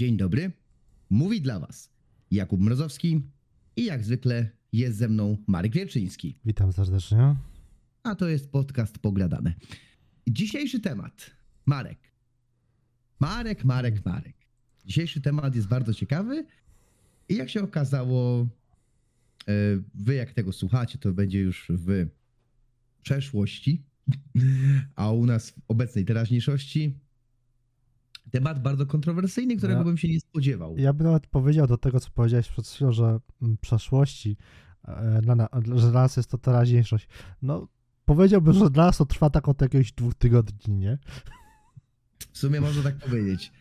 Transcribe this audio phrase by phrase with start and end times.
[0.00, 0.52] Dzień dobry.
[1.10, 1.90] Mówi dla Was
[2.30, 3.22] Jakub Mrozowski
[3.76, 6.38] i jak zwykle jest ze mną Marek Wierczyński.
[6.44, 7.36] Witam serdecznie.
[8.02, 9.54] A to jest podcast Pogradane.
[10.28, 11.30] Dzisiejszy temat.
[11.66, 11.98] Marek.
[13.18, 14.36] Marek, Marek, Marek.
[14.84, 16.46] Dzisiejszy temat jest bardzo ciekawy
[17.28, 18.46] i jak się okazało, e,
[19.94, 22.06] wy jak tego słuchacie, to będzie już w
[23.02, 23.82] przeszłości,
[24.94, 26.94] a u nas w obecnej teraźniejszości
[28.30, 30.78] temat bardzo kontrowersyjny, którego Ja- bym się nie spodziewał.
[30.78, 34.36] Ja bym nawet powiedział do tego, co powiedziałeś przed chwilą, że mm, przeszłości,
[34.88, 37.08] e, dla na, że dla nas jest to teraźniejszość.
[37.42, 37.68] No,
[38.04, 40.98] powiedziałbym, że dla nas to trwa tak od jakiegoś dwóch tygodni, nie?
[42.32, 43.52] W sumie można tak powiedzieć.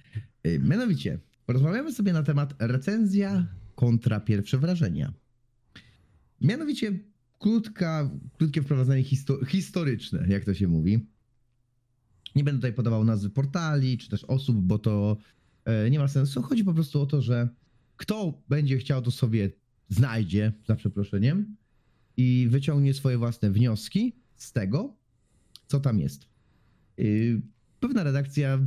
[0.47, 5.13] Y, Mianowicie, porozmawiamy sobie na temat recenzja kontra pierwsze wrażenia.
[6.41, 6.99] Mianowicie,
[7.39, 11.07] krótka, krótkie wprowadzenie histo- historyczne, jak to się mówi.
[12.35, 15.17] Nie będę tutaj podawał nazwy portali czy też osób, bo to
[15.65, 16.41] e, nie ma sensu.
[16.41, 17.49] Chodzi po prostu o to, że
[17.97, 19.51] kto będzie chciał, to sobie
[19.89, 21.55] znajdzie, za przeproszeniem,
[22.17, 24.97] i wyciągnie swoje własne wnioski z tego,
[25.67, 26.27] co tam jest.
[26.99, 27.41] Y,
[27.79, 28.59] pewna redakcja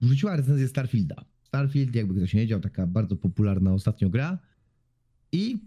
[0.00, 1.24] wrzuciła recenzję Starfielda.
[1.42, 4.38] Starfield, jakby ktoś nie wiedział, taka bardzo popularna ostatnio gra.
[5.32, 5.58] I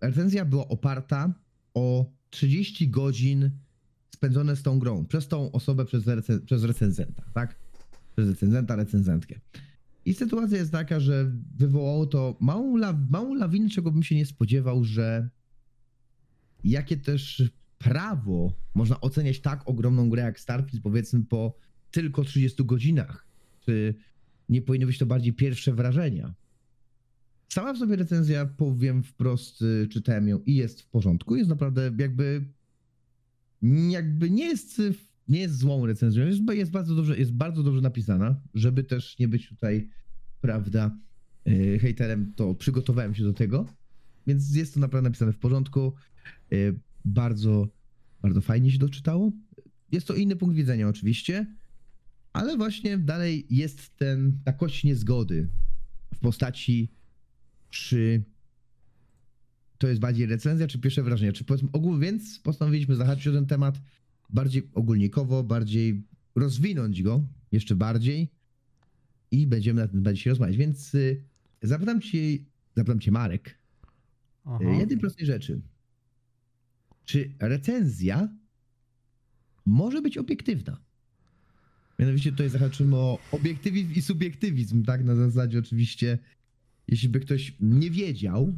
[0.00, 1.34] recenzja była oparta
[1.74, 3.50] o 30 godzin
[4.22, 6.04] spędzone z tą grą przez tą osobę, przez,
[6.44, 7.56] przez recenzenta, tak?
[8.16, 9.40] Przez recenzenta, recenzentkę.
[10.04, 14.26] I sytuacja jest taka, że wywołało to małą, la- małą lawinę, czego bym się nie
[14.26, 15.28] spodziewał, że
[16.64, 17.42] jakie też
[17.78, 21.56] prawo można oceniać tak ogromną grę jak Starfield, powiedzmy po
[21.90, 23.26] tylko 30 godzinach?
[23.60, 23.94] Czy
[24.48, 26.34] nie powinny być to bardziej pierwsze wrażenia?
[27.48, 31.36] Sama w sobie recenzja, powiem wprost, y, czytałem ją i jest w porządku.
[31.36, 32.44] Jest naprawdę jakby,
[33.90, 34.82] jakby nie jest,
[35.28, 36.26] nie jest złą recenzją.
[36.26, 39.88] Jest, jest, bardzo dobrze, jest bardzo dobrze napisana, żeby też nie być tutaj,
[40.40, 40.98] prawda,
[41.48, 43.66] y, hejterem, to przygotowałem się do tego.
[44.26, 45.92] Więc jest to naprawdę napisane w porządku.
[46.52, 47.68] Y, Bardzo,
[48.22, 49.32] bardzo fajnie się doczytało.
[49.92, 51.46] Jest to inny punkt widzenia oczywiście,
[52.32, 55.48] ale właśnie dalej jest ten, ta kość niezgody
[56.14, 56.92] w postaci,
[57.70, 58.24] czy
[59.82, 61.32] to jest bardziej recenzja, czy pierwsze wrażenie.
[61.32, 63.80] Czy powiedzmy ogół, więc postanowiliśmy zahaczyć o ten temat
[64.30, 66.02] bardziej ogólnikowo, bardziej
[66.34, 68.28] rozwinąć go jeszcze bardziej
[69.30, 70.56] i będziemy na tym bardziej się rozmawiać.
[70.56, 71.24] Więc y,
[71.62, 72.18] zapytam cię,
[72.76, 73.58] zapytam cię Marek,
[74.44, 74.58] Aha.
[74.64, 75.60] y, jednej prostej rzeczy.
[77.04, 78.28] Czy recenzja
[79.66, 80.80] może być obiektywna?
[81.98, 85.04] Mianowicie tutaj zahaczymy o obiektywizm i subiektywizm, tak?
[85.04, 86.18] Na zasadzie oczywiście,
[86.88, 88.54] jeśli by ktoś nie wiedział,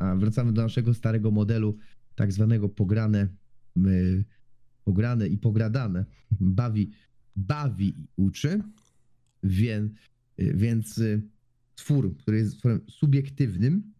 [0.00, 1.76] a wracamy do naszego starego modelu,
[2.14, 3.28] tak zwanego pograne,
[3.86, 4.24] y,
[4.84, 6.04] pograne i pogradane,
[6.40, 6.90] bawi,
[7.36, 8.62] bawi i uczy,
[9.42, 9.92] więc,
[10.38, 11.22] więc y,
[11.74, 13.92] twór, który jest tworem subiektywnym,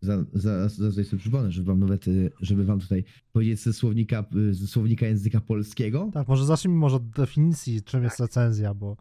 [0.00, 3.72] za, za, za tutaj sobie przypomnę, żeby wam nawet, y, żeby wam tutaj powiedzieć ze
[3.72, 6.10] słownika, y, ze słownika języka polskiego.
[6.12, 8.96] Tak, może zacznijmy może od definicji, czym jest recenzja, bo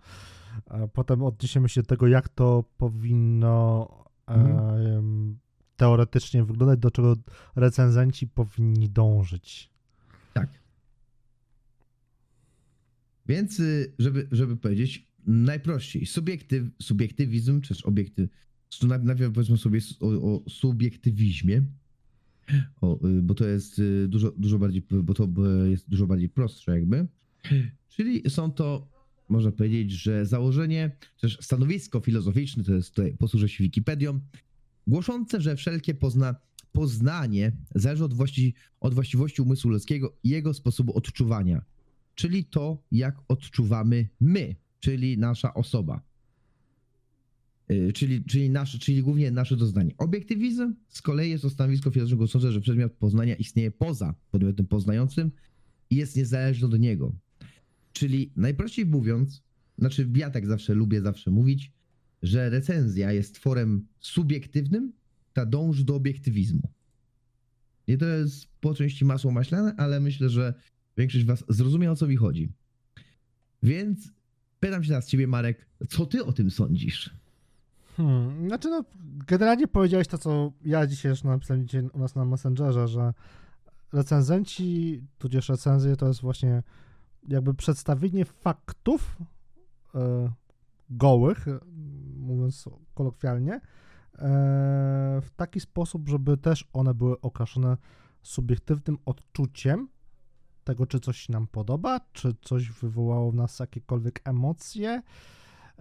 [0.94, 3.88] potem odniesiemy się do tego, jak to powinno
[4.36, 5.40] Mhm.
[5.75, 7.16] teoretycznie wyglądać, do czego
[7.56, 9.69] recenzenci powinni dążyć.
[10.34, 10.50] Tak.
[13.28, 18.30] Więc, y, żeby, żeby powiedzieć najprościej, subiektyw, subiektywizm, czy też obiektyw,
[19.03, 21.64] najpierw powiedzmy sobie o, o subiektywizmie,
[22.81, 25.28] o, y, bo to jest y, dużo, dużo bardziej, bo to
[25.66, 27.08] jest dużo bardziej prostsze jakby.
[27.90, 28.88] Czyli są to,
[29.31, 34.19] można powiedzieć, że założenie, też stanowisko filozoficzne, to jest tutaj, posłużę się Wikipedią,
[34.88, 36.36] głoszące, że wszelkie pozna,
[36.72, 41.62] poznanie zależy od, właści, od właściwości umysłu ludzkiego i jego sposobu odczuwania,
[42.16, 46.02] czyli to, jak odczuwamy my, czyli nasza osoba.
[47.70, 49.94] Yy, Czyli, czyli, czyli głównie nasze doznanie.
[49.97, 55.31] Obiektywizm z kolei jest to stanowisko filozoficzne głoszące, że przedmiot poznania istnieje poza podmiotem poznającym
[55.90, 57.16] i jest niezależny od niego.
[57.93, 59.43] Czyli najprościej mówiąc,
[59.78, 61.72] znaczy ja tak zawsze lubię zawsze mówić,
[62.23, 64.93] że recenzja jest tworem subiektywnym,
[65.34, 66.70] ta dąży do obiektywizmu.
[67.88, 70.53] I to jest po części masło maślane, ale myślę, że
[70.97, 72.52] większość was zrozumie o co mi chodzi.
[73.64, 74.11] Więc
[74.59, 77.09] pytam się teraz ciebie, Marek, co ty o tym sądzisz?
[77.97, 78.84] Hmm, znaczy no,
[79.28, 83.14] generalnie powiedziałeś to, co ja dzisiaj już napisałem dzisiaj u nas na Messengerze, że
[83.93, 86.64] recenzenci, tudzież recenzje to jest właśnie
[87.28, 89.18] jakby przedstawienie faktów
[89.96, 90.32] e,
[90.90, 91.46] gołych,
[92.18, 93.62] mówiąc kolokwialnie, e,
[95.22, 97.78] w taki sposób, żeby też one były okraszone
[98.22, 99.88] subiektywnym odczuciem
[100.64, 105.02] tego, czy coś nam podoba, czy coś wywołało w nas jakiekolwiek emocje,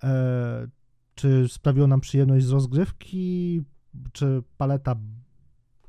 [0.02, 0.68] e,
[1.14, 3.62] czy sprawiło nam przyjemność z rozgrywki,
[4.12, 4.96] czy paleta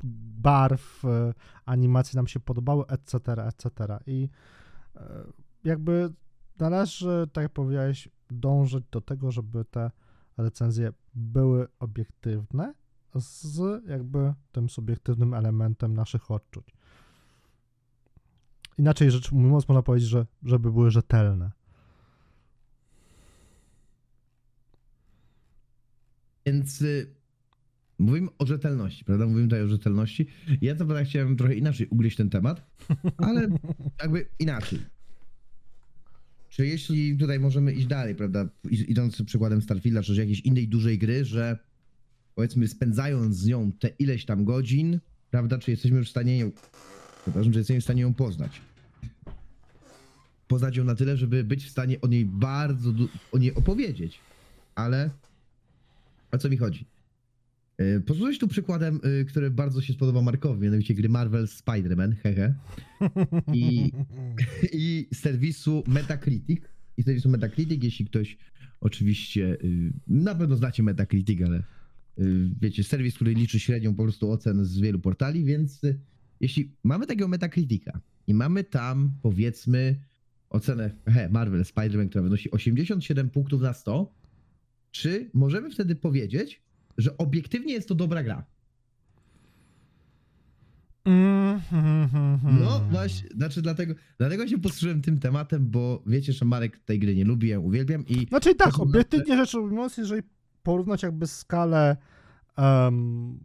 [0.04, 1.34] barw, e,
[1.66, 4.00] animacji nam się podobały, etc., etc.
[4.06, 4.30] I
[5.64, 6.14] jakby
[6.60, 9.92] należy, tak jak powiedziałeś, dążyć do tego, żeby te
[10.38, 12.74] recenzje były obiektywne
[13.16, 16.66] z jakby tym subiektywnym elementem naszych odczuć.
[18.78, 21.52] Inaczej rzecz mówiąc, można powiedzieć, że żeby były rzetelne.
[26.46, 27.16] Więc y,
[28.00, 29.26] mówimy o rzetelności, prawda?
[29.26, 30.28] Mówimy tutaj o rzetelności.
[30.62, 32.72] Ja to prawda chciałem trochę inaczej ugryźć ten temat,
[33.18, 33.48] ale
[34.02, 34.80] jakby inaczej.
[36.52, 38.50] Czy jeśli tutaj możemy iść dalej, prawda?
[38.72, 41.58] Idąc przykładem Starfielda, czy jakiejś innej dużej gry, że
[42.36, 45.00] powiedzmy spędzając z nią te ileś tam godzin,
[45.30, 45.58] prawda?
[45.58, 46.52] Czy jesteśmy już w stanie ją,
[47.22, 48.62] przepraszam, czy jesteśmy w stanie ją poznać?
[50.48, 52.94] Poznać ją na tyle, żeby być w stanie o niej bardzo,
[53.32, 54.20] o niej opowiedzieć.
[54.76, 55.10] Ale
[56.32, 56.86] o co mi chodzi?
[57.82, 62.54] Yy, Posłuchaj tu przykładem, yy, który bardzo się spodoba Markowi, mianowicie gry Marvel Spider-Man, hehe,
[63.54, 63.92] I-
[64.74, 66.62] i serwisu Metacritic.
[66.98, 68.38] I serwisu Metacritic, jeśli ktoś
[68.82, 71.64] oczywiście, yy, na pewno znacie Metacritic, ale
[72.18, 76.00] yy, wiecie, serwis, który liczy średnią po prostu ocen z wielu portali, więc yy,
[76.40, 79.96] jeśli mamy takiego Metacritica i mamy tam powiedzmy
[80.50, 84.14] ocenę he, Marvel Spider-Man, która wynosi 87 punktów na 100,
[84.92, 86.62] czy możemy wtedy powiedzieć,
[86.98, 88.46] że obiektywnie jest to dobra gra?
[92.44, 97.16] No właśnie, znaczy dlatego, dlatego się posłużyłem tym tematem, bo wiecie, że Marek tej gry
[97.16, 100.22] nie lubi, ja uwielbiam i Znaczy tak, obiektywnie rzecz ujmując, jeżeli
[100.64, 101.98] porównać jakby skalę
[102.58, 103.40] em,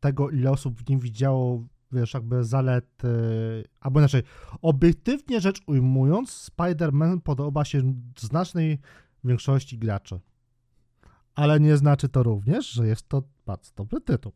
[0.00, 3.02] tego, ile osób w nim widziało, wiesz, jakby zalet,
[3.80, 4.22] albo inaczej,
[4.62, 8.78] obiektywnie rzecz ujmując, Spider-Man podoba się znacznej
[9.24, 10.20] większości graczy.
[11.38, 14.32] Ale nie znaczy to również, że jest to bardzo dobry tytuł.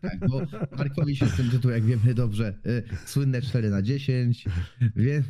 [0.00, 0.40] tak, bo
[0.76, 4.44] Markowi się tym tytuł, jak wiemy dobrze, y, słynne 4 na 10,
[4.96, 5.22] wie,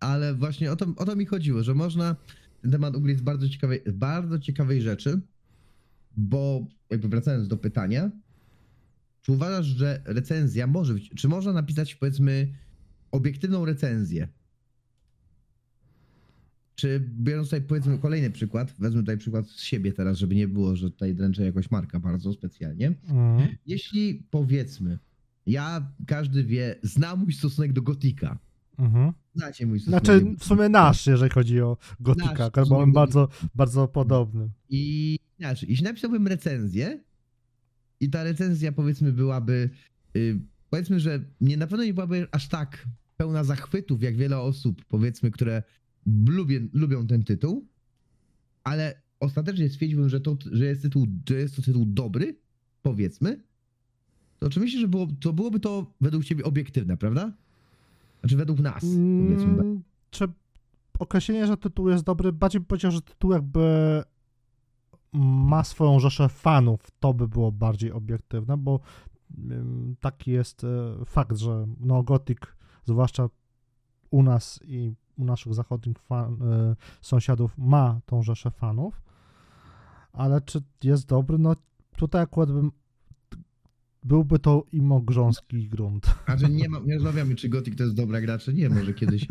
[0.00, 2.16] ale właśnie o to, o to mi chodziło, że można
[2.62, 5.20] ten temat ugryźć z bardzo ciekawej, bardzo ciekawej rzeczy,
[6.16, 8.10] bo jakby wracając do pytania,
[9.22, 12.54] czy uważasz, że recenzja może być, czy można napisać powiedzmy
[13.10, 14.28] obiektywną recenzję?
[16.74, 20.76] Czy biorąc tutaj powiedzmy kolejny przykład, wezmę tutaj przykład z siebie teraz, żeby nie było,
[20.76, 22.86] że tutaj dręczę jakoś Marka bardzo specjalnie.
[22.86, 23.56] Mhm.
[23.66, 24.98] Jeśli powiedzmy,
[25.46, 28.38] ja, każdy wie, zna mój stosunek do Gotika.
[28.78, 29.12] Mhm.
[29.34, 33.28] Znacie mój stosunek Znaczy, w sumie nasz, jeżeli chodzi o Gotika, Nasz, bo on bardzo,
[33.54, 34.48] bardzo podobny.
[34.68, 37.00] I znaczy, jeśli napisałbym recenzję
[38.00, 39.70] i ta recenzja powiedzmy byłaby,
[40.16, 40.40] y,
[40.70, 42.84] powiedzmy, że nie na pewno nie byłaby aż tak
[43.16, 45.62] pełna zachwytów, jak wiele osób, powiedzmy, które
[46.26, 47.66] lubię, lubią ten tytuł,
[48.64, 52.36] ale ostatecznie stwierdziłbym, że to, że jest tytuł, że jest to tytuł dobry,
[52.82, 53.40] powiedzmy,
[54.38, 57.32] to oczywiście, że było, to byłoby to według ciebie obiektywne, prawda?
[58.20, 58.80] Znaczy według nas,
[59.20, 59.52] powiedzmy.
[59.52, 60.28] Mm, Czy
[60.98, 64.02] określenie, że tytuł jest dobry, bardziej bym powiedział, że tytuł jakby
[65.12, 68.80] ma swoją rzeszę fanów, to by było bardziej obiektywne, bo
[69.50, 72.38] ym, taki jest e, fakt, że no Gothic,
[72.84, 73.28] zwłaszcza
[74.10, 79.02] u nas i u naszych zachodnich fan, e, sąsiadów ma tą rzeszę fanów,
[80.12, 81.38] ale czy jest dobry?
[81.38, 81.56] No
[81.96, 82.70] tutaj akurat bym
[84.04, 86.06] byłby to imo grząski grunt.
[86.36, 88.68] Że nie, ma, nie rozmawiamy, czy Gothic to jest dobra gra, czy nie.
[88.68, 89.26] Może kiedyś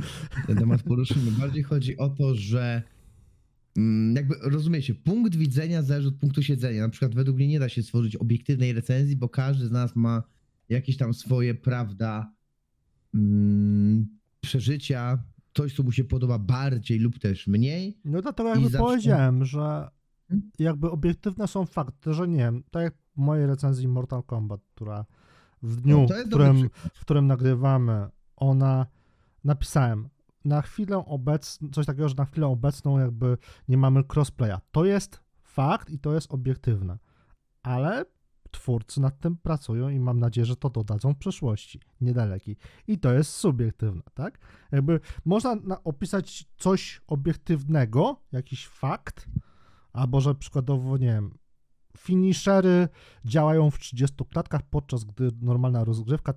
[0.48, 1.32] ten temat poruszymy.
[1.32, 2.84] Bardziej chodzi o to, że
[3.78, 6.82] mm, jakby rozumiecie, punkt widzenia zależy od punktu siedzenia.
[6.82, 10.24] Na przykład według mnie nie da się stworzyć obiektywnej recenzji, bo każdy z nas ma
[10.70, 12.34] jakieś tam swoje, prawda,
[13.14, 14.08] mm,
[14.42, 15.24] przeżycia,
[15.54, 17.98] coś, co mu się podoba bardziej lub też mniej.
[18.06, 19.90] No dlatego jakby zawsze- powiedziałem, że
[20.30, 20.52] Hmm?
[20.60, 25.06] jakby obiektywne są fakty, że nie wiem, tak jak w mojej recenzji Mortal Kombat, która
[25.62, 28.86] w dniu, No, w, którym, w którym nagrywamy, ona
[29.44, 30.10] napisałem
[30.46, 34.58] na chwilę obecną, coś takiego, że na chwilę obecną jakby nie mamy crossplaya.
[34.72, 36.98] To jest fakt i to jest obiektywne,
[37.64, 38.06] ale
[38.54, 42.58] twórcy nad tym pracują i mam nadzieję, że to dodadzą w przyszłości, niedalekiej.
[42.88, 44.40] I to jest subiektywne, tak?
[44.72, 49.30] Jakby można na, opisać coś obiektywnego, jakiś fakt,
[49.94, 51.38] albo że przykładowo, nie wiem,
[51.98, 52.88] finishery
[53.26, 56.34] działają w 30 klatkach, podczas gdy normalna rozgrywka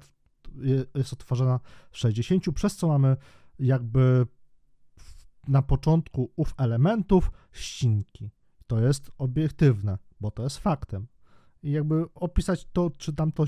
[0.95, 3.17] jest otworzona w 60, przez co mamy
[3.59, 4.27] jakby
[5.49, 8.31] na początku ów elementów ścinki.
[8.67, 11.07] To jest obiektywne, bo to jest faktem.
[11.67, 13.45] I jakby opisać to, czy tam to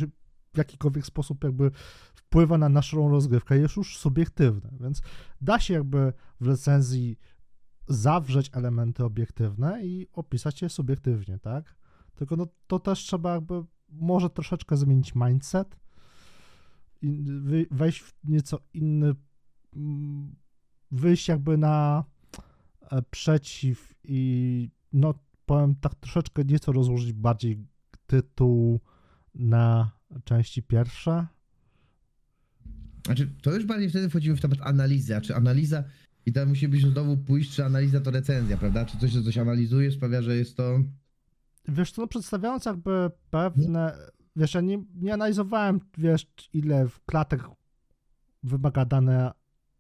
[0.55, 1.71] w jakikolwiek sposób jakby
[2.15, 5.03] wpływa na naszą rozgrywkę, jest już subiektywne, więc
[5.41, 7.19] da się jakby w recenzji
[7.89, 11.77] zawrzeć elementy obiektywne i opisać je subiektywnie, tak?
[12.15, 15.77] Tylko no, to też trzeba jakby może troszeczkę zmienić mindset,
[17.03, 17.25] i
[17.71, 19.15] wejść w nieco inny,
[19.77, 20.37] mm,
[20.91, 22.05] wyjść jakby na
[22.91, 25.15] e, przeciw i no
[25.47, 27.67] powiem tak troszeczkę nieco rozłożyć bardziej
[28.09, 28.81] tytuł
[29.35, 29.91] na
[30.25, 31.27] części pierwsze.
[33.07, 35.85] Znaczy, to już bardziej wtedy wchodzimy w temat analizy, a czy analiza
[36.27, 38.85] i tam musi być znowu pójść, czy analiza to recenzja, prawda?
[38.85, 40.81] Czy coś, co coś analizuje, sprawia, że jest to...
[41.69, 43.97] Wiesz co, no przedstawiając jakby pewne,
[44.37, 47.43] wiesz, ja nie, nie analizowałem, wiesz, ile w klatek
[48.43, 49.33] wymaga dane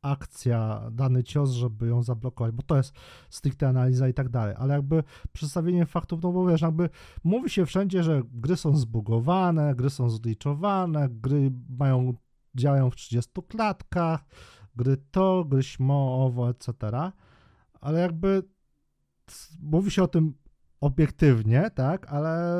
[0.02, 2.92] akcja, dany cios, żeby ją zablokować, bo to jest
[3.30, 5.02] stricte analiza i tak dalej, ale jakby
[5.32, 6.90] przedstawienie faktów, no bo wiesz, jakby
[7.24, 12.14] mówi się wszędzie, że gry są zbugowane, gry są zliczowane, gry mają,
[12.54, 14.24] działają w 30 klatkach,
[14.76, 16.72] gry to, gry śmo, owo, etc.,
[17.80, 18.42] ale jakby
[19.60, 20.34] mówi się o tym
[20.80, 22.58] obiektywnie, tak, ale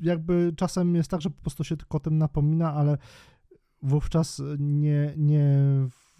[0.00, 2.98] jakby czasem jest tak, że po prostu się tylko o tym napomina, ale
[3.82, 5.58] wówczas nie, nie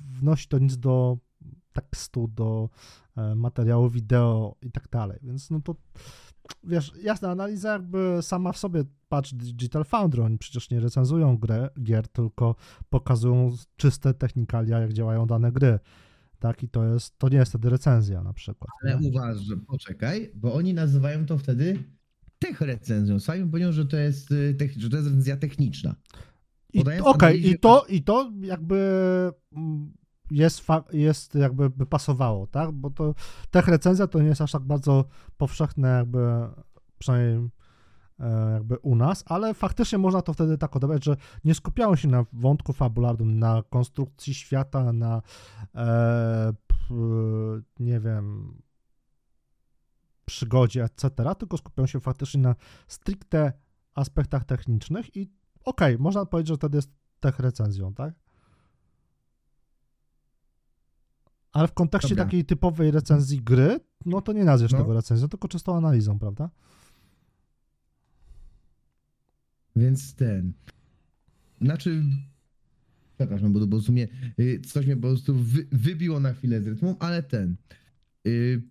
[0.00, 1.18] wnosi to nic do
[1.72, 2.68] tekstu, do
[3.16, 5.18] e, materiału wideo i tak dalej.
[5.22, 5.76] Więc no to
[6.64, 11.68] wiesz, jasna analiza jakby sama w sobie, patrz Digital Foundry, oni przecież nie recenzują grę,
[11.82, 12.54] gier, tylko
[12.90, 15.78] pokazują czyste technikalia, jak działają dane gry.
[16.38, 18.70] Tak, i to jest, to nie jest wtedy recenzja na przykład.
[18.82, 19.08] Ale nie?
[19.08, 21.84] uważam, poczekaj, bo oni nazywają to wtedy
[22.38, 23.20] tech recenzją.
[23.20, 25.94] Sami mówią, że to jest, y, że to jest recenzja techniczna.
[26.74, 28.78] Okej, okay, i, to, i to jakby
[29.52, 29.92] mm,
[30.30, 32.72] jest, jest jakby by pasowało, tak?
[32.72, 33.14] Bo to
[33.50, 35.04] tech recenzja to nie jest aż tak bardzo
[35.36, 36.18] powszechne jakby
[36.98, 37.50] przynajmniej
[38.20, 42.08] e, jakby u nas, ale faktycznie można to wtedy tak odebrać, że nie skupiało się
[42.08, 45.22] na wątku fabularnym, na konstrukcji świata, na
[45.74, 46.52] e,
[47.80, 48.58] nie wiem
[50.24, 52.54] przygodzie, etc., tylko skupiają się faktycznie na
[52.88, 53.52] stricte
[53.94, 55.37] aspektach technicznych i
[55.68, 58.14] okej, okay, można powiedzieć, że wtedy jest tech recenzją, tak?
[61.52, 62.24] Ale w kontekście Dobra.
[62.24, 64.78] takiej typowej recenzji gry, no to nie nazwiesz no.
[64.78, 66.50] tego recenzją, tylko czystą analizą, prawda?
[69.76, 70.52] Więc ten.
[71.60, 72.02] Znaczy.
[73.16, 74.08] Przepraszam, bo, bo w sumie
[74.40, 77.56] y, coś mnie po prostu wy, wybiło na chwilę z rytmu, ale ten.
[78.24, 78.62] Yy,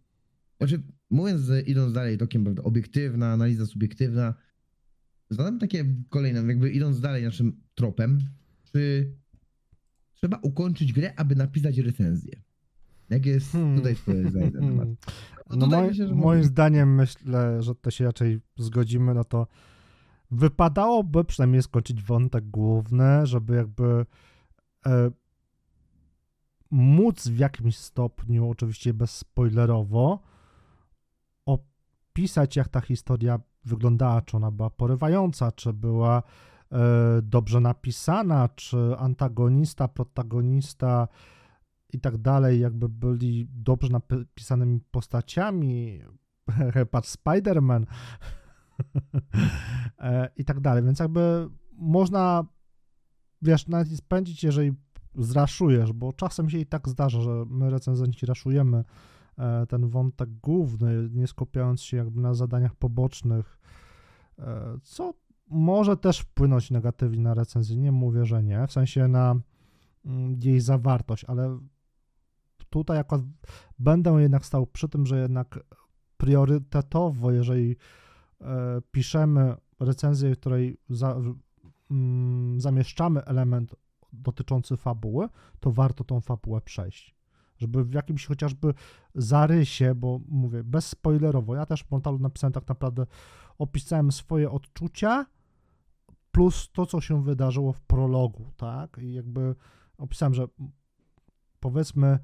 [0.58, 4.34] znaczy, mówiąc, idąc dalej tokiem, prawda, obiektywna, analiza subiektywna,
[5.30, 8.20] zadam takie kolejne, jakby idąc dalej naszym tropem,
[8.64, 9.12] czy
[10.14, 12.42] trzeba ukończyć grę, aby napisać recenzję?
[13.10, 13.78] Jak jest hmm.
[13.78, 14.88] tutaj twoje zdanie na temat?
[15.50, 19.48] No, no moj, się, moim zdaniem myślę, że to się raczej zgodzimy, no to
[20.32, 24.06] wypadałoby przynajmniej skończyć wątek główny, żeby jakby
[24.86, 25.12] e,
[26.72, 30.24] móc w jakimś stopniu, oczywiście bezspoilerowo,
[31.46, 36.24] opisać jak ta historia wyglądała, czy ona była porywająca, czy była
[36.72, 36.78] e,
[37.22, 41.08] dobrze napisana, czy antagonista, protagonista
[41.94, 46.02] i tak dalej, jakby byli dobrze napisanymi postaciami,
[46.92, 47.86] patrz Spider-Man.
[50.00, 52.44] E, i tak dalej, więc jakby można,
[53.42, 54.74] wiesz, nawet spędzić, jeżeli
[55.16, 58.84] zraszujesz, bo czasem się i tak zdarza, że my recenzenci raszujemy
[59.70, 63.60] ten wątek główny, nie skupiając się jakby na zadaniach pobocznych,
[64.40, 65.14] e, co
[65.50, 69.36] może też wpłynąć negatywnie na recenzję, nie mówię, że nie, w sensie na
[70.06, 71.60] mm, jej zawartość, ale
[72.70, 73.26] tutaj akurat
[73.80, 75.60] będę jednak stał przy tym, że jednak
[76.18, 77.76] priorytetowo, jeżeli
[78.42, 81.22] e, piszemy recenzję, w której za,
[81.92, 83.76] mm, zamieszczamy element
[84.14, 85.30] dotyczący fabuły,
[85.60, 87.17] to warto tą fabułę przejść.
[87.58, 88.74] Żeby w jakimś chociażby
[89.16, 93.06] zarysie, bo mówię, bezspoilerowo, ja też w Montalu napisałem tak naprawdę,
[93.58, 95.26] opisałem swoje odczucia,
[96.32, 98.98] plus to, co się wydarzyło w prologu, tak?
[99.02, 99.56] I jakby
[99.98, 100.48] opisałem, że
[101.60, 102.20] powiedzmy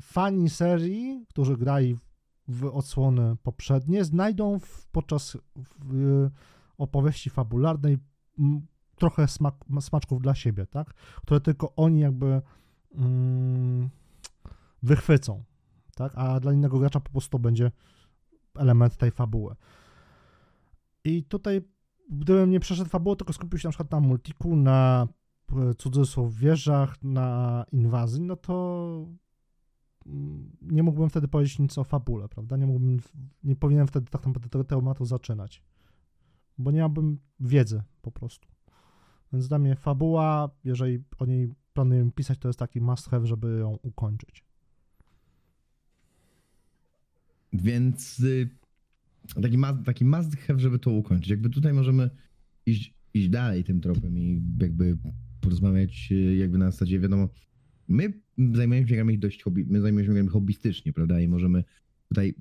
[0.00, 1.96] fani serii, którzy grali
[2.48, 5.36] w odsłony poprzednie, znajdą w, podczas
[5.78, 6.30] w,
[6.78, 7.98] opowieści fabularnej
[8.96, 10.94] trochę smak, smaczków dla siebie, tak?
[10.94, 12.42] Które tylko oni jakby
[12.94, 13.90] mm,
[14.82, 15.44] wychwycą,
[15.94, 16.12] tak?
[16.14, 17.70] A dla innego gracza po prostu będzie
[18.54, 19.54] element tej fabuły.
[21.04, 21.60] I tutaj,
[22.10, 25.08] gdybym nie przeszedł fabuły, tylko skupił się na przykład na multiku, na
[25.52, 29.06] e, cudzysłów wieżach, na inwazji, no to
[30.62, 32.56] nie mógłbym wtedy powiedzieć nic o fabule, prawda?
[32.56, 33.00] Nie mógłbym,
[33.44, 35.62] nie powinienem wtedy tak naprawdę tego tematu zaczynać,
[36.58, 38.48] bo nie miałbym wiedzy po prostu.
[39.32, 43.58] Więc dla mnie fabuła, jeżeli o niej planujemy pisać, to jest taki must have, żeby
[43.58, 44.47] ją ukończyć.
[47.52, 48.48] Więc y,
[49.42, 51.30] taki, must, taki must have, żeby to ukończyć.
[51.30, 52.10] Jakby tutaj możemy
[52.66, 54.96] iść, iść dalej tym tropem i jakby
[55.40, 57.28] porozmawiać y, jakby na zasadzie, wiadomo,
[57.88, 58.12] my
[58.54, 61.20] zajmujemy się grami dość hobby, my zajmujemy się grami hobbystycznie, prawda?
[61.20, 61.64] I możemy
[62.08, 62.34] tutaj,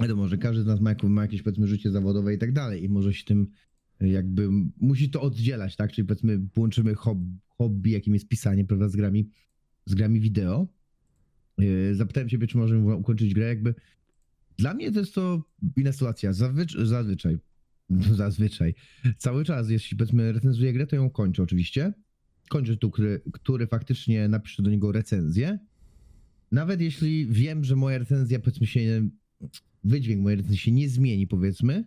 [0.00, 2.88] wiadomo, że każdy z nas ma, ma jakieś powiedzmy życie zawodowe i tak dalej i
[2.88, 3.46] może się tym
[4.02, 4.48] y, jakby,
[4.80, 5.92] musi to oddzielać, tak?
[5.92, 9.30] Czyli powiedzmy połączymy hob, hobby, jakim jest pisanie, prawda, z grami,
[9.86, 10.68] z grami wideo.
[11.92, 13.74] Zapytałem ciebie, czy możemy ukończyć grę, jakby
[14.58, 15.42] dla mnie to jest to
[15.76, 16.32] inna sytuacja.
[16.32, 17.38] Zazwyczaj, zazwyczaj,
[18.16, 18.74] zazwyczaj,
[19.18, 21.92] cały czas, jeśli powiedzmy recenzuję grę, to ją kończę oczywiście.
[22.48, 25.58] Kończę tu, który, który faktycznie napiszę do niego recenzję.
[26.52, 29.08] Nawet jeśli wiem, że moja recenzja, powiedzmy się,
[29.84, 31.84] wydźwięk mojej recenzji się nie zmieni, powiedzmy,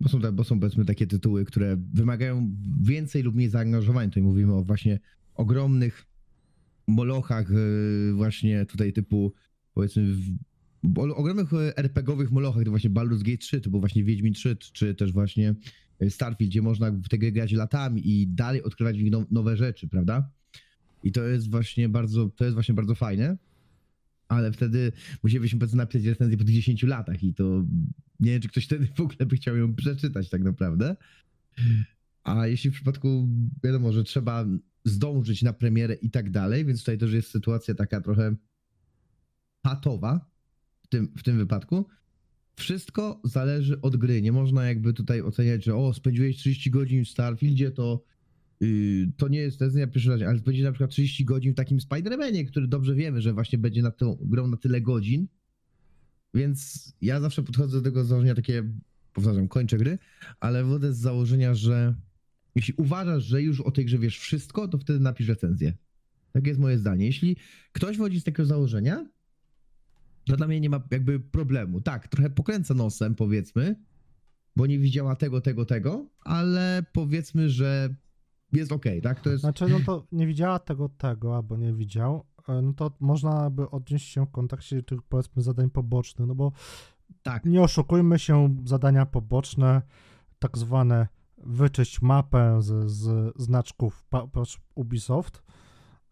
[0.00, 4.08] bo są, bo są powiedzmy takie tytuły, które wymagają więcej lub mniej zaangażowania.
[4.08, 5.00] Tutaj mówimy o właśnie
[5.34, 6.06] ogromnych
[6.86, 9.32] molochach, yy, właśnie tutaj typu,
[9.74, 10.16] powiedzmy,
[10.96, 14.56] o ogromnych e, RPG-owych molochach, to właśnie Baldur's Gate 3, to był właśnie Wiedźmin 3,
[14.56, 15.54] czy też właśnie
[16.00, 19.26] e, Starfield, gdzie można w tę grę grać latami i dalej odkrywać w nich now-
[19.30, 20.30] nowe rzeczy, prawda?
[21.02, 23.38] I to jest właśnie bardzo, to jest właśnie bardzo fajne,
[24.28, 27.64] ale wtedy musielibyśmy napisać recenzję po tych 10 latach i to
[28.20, 30.96] nie wiem, czy ktoś wtedy w ogóle by chciał ją przeczytać tak naprawdę.
[32.24, 33.28] A jeśli w przypadku,
[33.64, 34.46] wiadomo, że trzeba
[34.84, 38.36] zdążyć na premierę i tak dalej, więc tutaj też jest sytuacja taka trochę
[39.62, 40.33] patowa
[40.84, 41.86] w tym, w tym wypadku.
[42.56, 44.22] Wszystko zależy od gry.
[44.22, 48.04] Nie można jakby tutaj oceniać, że o, spędziłeś 30 godzin w Starfieldzie, to
[48.60, 51.78] yy, to nie jest recenzja pierwszy raz, ale spędzić na przykład 30 godzin w takim
[51.78, 55.28] Spider-Manie, który dobrze wiemy, że właśnie będzie na tą grą na tyle godzin.
[56.34, 58.72] Więc ja zawsze podchodzę do tego założenia takie,
[59.12, 59.98] powtarzam, kończę gry,
[60.40, 61.94] ale wodę z założenia, że
[62.54, 65.74] jeśli uważasz, że już o tej grze wiesz wszystko, to wtedy napisz recenzję.
[66.32, 67.06] Tak jest moje zdanie.
[67.06, 67.36] Jeśli
[67.72, 69.06] ktoś wchodzi z takiego założenia,
[70.26, 71.80] to dla mnie nie ma jakby problemu.
[71.80, 73.76] Tak, trochę pokręca nosem, powiedzmy,
[74.56, 77.94] bo nie widziała tego, tego, tego, ale powiedzmy, że
[78.52, 79.20] jest okej, tak?
[79.20, 79.40] To jest.
[79.40, 83.70] Znaczy, no to nie widziała tego, tego, albo nie widział, e, no to można by
[83.70, 86.52] odnieść się w kontekście tych, powiedzmy, zadań pobocznych, no bo
[87.22, 87.44] Tak.
[87.44, 89.82] nie oszukujmy się, zadania poboczne,
[90.38, 94.04] tak zwane wyczyść mapę z, z znaczków
[94.74, 95.42] Ubisoft,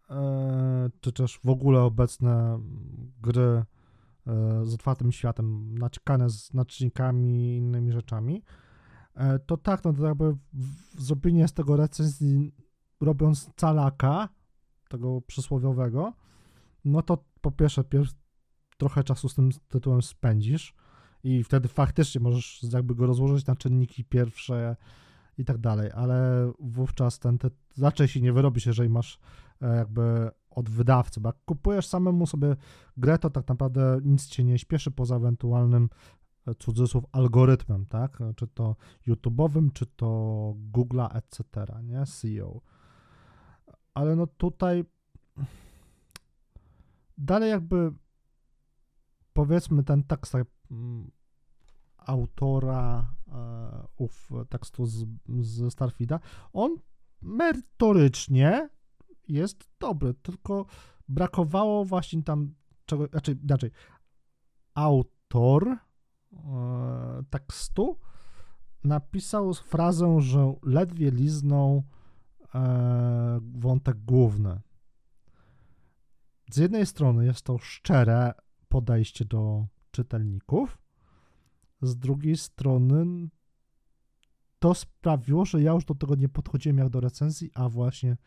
[0.09, 2.59] e, czy też w ogóle obecne
[3.21, 3.63] gry
[4.63, 8.43] z otwartym światem, naciskane z znacznikami i innymi rzeczami,
[9.15, 12.51] e, to tak, no to jakby w- zrobienie z tego recenzji,
[13.01, 14.29] robiąc calaka,
[14.89, 16.13] tego przysłowiowego,
[16.85, 18.09] no to po pierwsze, pierw
[18.77, 20.73] trochę czasu z tym tytułem spędzisz
[21.23, 24.75] i wtedy faktycznie możesz jakby go rozłożyć na czynniki pierwsze
[25.37, 29.19] i tak dalej, ale wówczas ten tytuł raczej się nie wyrobisz, jeżeli masz
[29.61, 32.55] e, jakby od wydawcy, bo jak kupujesz samemu sobie
[32.97, 35.89] grę, to tak naprawdę nic cię nie śpieszy poza ewentualnym
[36.47, 38.19] e, cudzysłów algorytmem, tak?
[38.35, 38.75] Czy to
[39.07, 40.05] YouTube'owym, czy to
[40.71, 41.43] Google'a, etc.,
[41.83, 42.05] nie?
[42.05, 42.61] SEO.
[43.93, 44.85] Ale no tutaj
[47.17, 47.93] dalej jakby
[49.33, 50.35] powiedzmy ten tekst
[50.71, 51.11] mm,
[51.97, 55.05] autora e, ów tekstu z,
[55.41, 56.19] z Starfielda,
[56.53, 56.75] on
[57.21, 58.69] merytorycznie
[59.27, 60.65] jest dobry, tylko
[61.09, 62.53] brakowało właśnie tam
[62.85, 63.07] czego,
[63.43, 63.71] znaczy
[64.73, 65.77] autor e,
[67.29, 67.99] tekstu
[68.83, 71.83] napisał frazę, że ledwie liznął
[72.55, 74.61] e, wątek główny.
[76.51, 78.33] Z jednej strony jest to szczere
[78.69, 80.77] podejście do czytelników,
[81.81, 83.29] z drugiej strony
[84.59, 88.17] to sprawiło, że ja już do tego nie podchodziłem jak do recenzji, a właśnie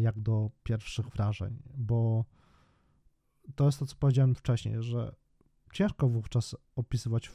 [0.00, 2.24] jak do pierwszych wrażeń, bo
[3.54, 5.14] to jest to, co powiedziałem wcześniej, że
[5.72, 7.30] ciężko wówczas opisywać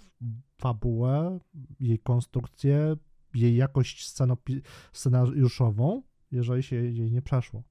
[0.57, 1.39] fabułę,
[1.79, 2.95] jej konstrukcję,
[3.33, 4.13] jej jakość
[4.91, 6.01] scenariuszową,
[6.31, 7.63] jeżeli się jej nie przeszło.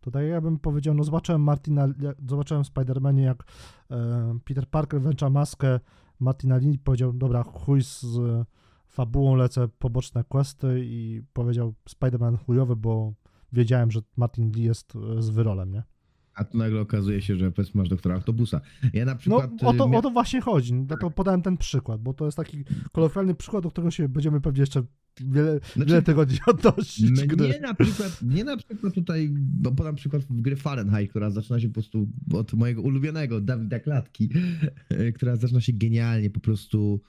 [0.00, 1.88] To tak ja bym powiedział, no zobaczyłem Martina,
[2.28, 3.44] zobaczyłem w Spider-Manie, jak
[3.90, 5.80] e, Peter Parker wręcza maskę
[6.20, 8.44] Martina Lee, powiedział, dobra, chuj z e,
[8.86, 13.12] fabułą, lecę poboczne questy i powiedział Spider-Man chujowy, bo
[13.52, 15.82] wiedziałem, że Martin Lee jest e, z wyrolem, nie?
[16.34, 18.60] A tu nagle okazuje się, że powiedzmy masz doktora autobusa.
[18.92, 19.50] Ja na No, przykład.
[19.62, 20.72] o to, mia- o to właśnie chodzi.
[20.86, 24.60] Dlatego podałem ten przykład, bo to jest taki kolokwialny przykład, do którego się będziemy pewnie
[24.60, 24.82] jeszcze
[25.20, 27.10] wiele, Znaczy, wiele tygodni odnosić.
[27.26, 31.30] gdy- Mnie na przykład, mnie na przykład tutaj, no podam przykład w gry Fahrenheit, która
[31.30, 34.30] zaczyna się po prostu od mojego ulubionego Dawida Klatki,
[34.88, 37.00] e, która zaczyna się genialnie, po prostu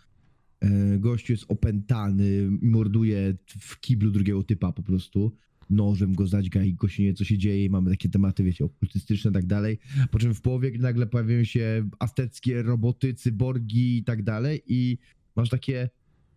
[0.62, 5.36] e, gościu jest opętany i morduje w kiblu drugiego typa po prostu.
[5.74, 9.32] Nożem go zadźga i go się nie co się dzieje mamy takie tematy, wiecie, okultystyczne
[9.32, 9.80] i tak dalej,
[10.12, 14.98] po czym w połowie nagle pojawiają się azteckie roboty, cyborgi i tak dalej i
[15.36, 15.90] masz takie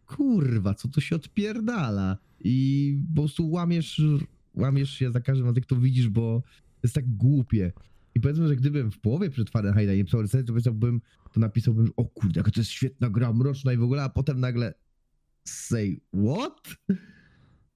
[0.07, 4.03] kurwa, co to się odpierdala i po prostu łamiesz,
[4.55, 6.43] łamiesz się za każdym razem, jak to widzisz, bo
[6.83, 7.73] jest tak głupie.
[8.15, 11.01] I powiedzmy, że gdybym w połowie przed Fahrenheita nie pisał recenzji, to pisałbym,
[11.33, 14.09] to napisałbym, że o kurde, jaka to jest świetna gra, mroczna i w ogóle, a
[14.09, 14.75] potem nagle
[15.45, 16.77] say what?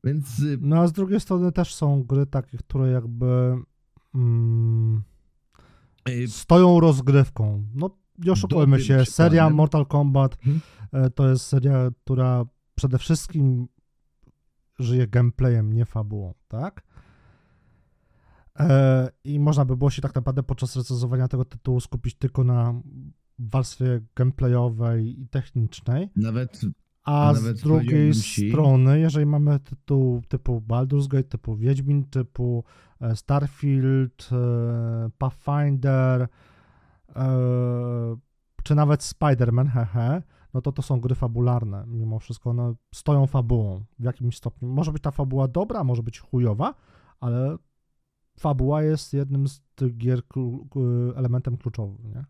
[0.05, 3.57] Więc y, No a z drugiej strony też są gry takie, które jakby
[4.15, 5.03] mm,
[6.09, 7.65] y, stoją rozgrywką.
[7.75, 10.61] No nie oszukujmy się, seria Mortal Kombat Mhm.
[10.93, 13.69] e, to jest seria, która przede wszystkim
[14.79, 16.83] żyje gameplayem, nie fabułą, tak?
[18.59, 22.75] E, I można by było się tak naprawdę podczas recenzowania tego tytułu skupić tylko na
[23.39, 26.61] warstwie gameplayowej i technicznej, nawet
[27.05, 32.65] a A z drugiej strony, jeżeli mamy tytuł typu Baldur's Gate, typu Wiedźmin, typu
[33.01, 36.29] e, Starfield, e, Pathfinder,
[37.17, 38.17] e,
[38.63, 40.23] czy nawet Spider-Man, hehe,
[40.55, 41.85] no to to są gry fabularne.
[41.87, 44.69] Mimo wszystko one stoją fabułą w jakimś stopniu.
[44.69, 46.75] Może być ta fabuła dobra, może być chujowa,
[47.21, 47.57] ale
[48.39, 50.23] fabuła jest jednym z tych gier
[51.17, 52.25] elementem kluczowym, nie?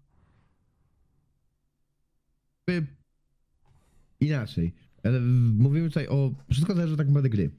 [4.21, 4.73] Inaczej.
[5.05, 5.21] Ale
[5.55, 6.31] mówimy tutaj o.
[6.51, 7.51] Wszystko zależy tak naprawdę gry.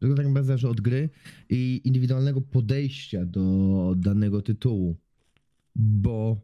[0.00, 1.08] Wszystko tak naprawdę zależy od gry
[1.48, 4.96] i indywidualnego podejścia do danego tytułu.
[5.76, 6.40] Bo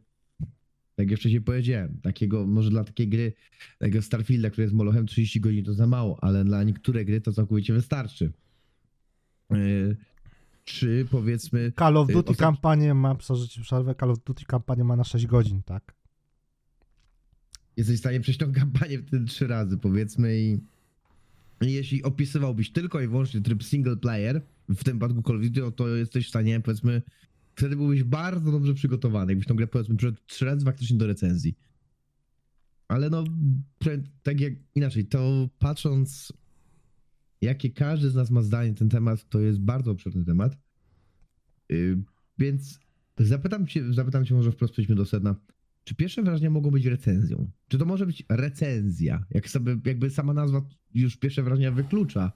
[0.94, 3.32] tak jak wcześniej powiedziałem, takiego, może dla takiej gry,
[3.78, 7.32] takiego Starfielda, który jest molochem 30 godzin to za mało, ale dla niektóre gry to
[7.32, 8.32] całkowicie wystarczy.
[9.50, 9.96] Yy,
[10.64, 11.72] czy powiedzmy.
[11.78, 13.16] Call of Y, Duty ostat- kampanię ma,
[13.50, 15.95] ci przerwę, Call of Duty kampanię ma na 6 godzin, tak?
[17.76, 20.58] Jesteś w stanie przejść tą kampanię wtedy trzy razy, powiedzmy, i
[21.60, 25.70] jeśli opisywałbyś tylko i wyłącznie tryb single player, w tym przypadku Call of Duty, no
[25.70, 27.02] to jesteś w stanie, powiedzmy,
[27.54, 31.54] wtedy byłbyś bardzo dobrze przygotowany, jakbyś tą grę, powiedzmy, przeszedł trzy razy faktycznie do recenzji.
[32.88, 33.24] Ale no,
[34.22, 36.32] tak jak inaczej, to patrząc,
[37.40, 40.58] jakie każdy z nas ma zdanie ten temat, to jest bardzo obszerny temat.
[41.68, 42.02] Yy,
[42.38, 42.80] więc
[43.18, 45.34] zapytam cię, zapytam cię może wprost, przejdźmy do sedna.
[45.86, 47.50] Czy pierwsze wrażenia mogą być recenzją?
[47.68, 49.24] Czy to może być recenzja?
[49.30, 50.60] Jak sobie, jakby sama nazwa
[50.94, 52.32] już pierwsze wrażenia wyklucza,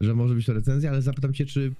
[0.00, 1.74] że może być to recenzja, ale zapytam cię, czy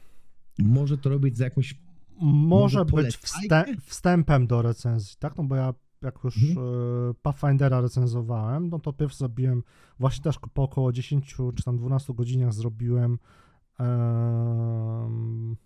[0.58, 1.74] może to robić za jakąś
[2.20, 5.36] Może Może być wstę- wstępem do recenzji, tak?
[5.36, 6.66] No bo ja jak już Mhm.
[7.10, 9.62] e, Pathfindera recenzowałem, no to pierw zrobiłem,
[9.98, 13.18] właśnie też po około 10 czy tam 12 godzinach zrobiłem
[13.78, 15.56] em,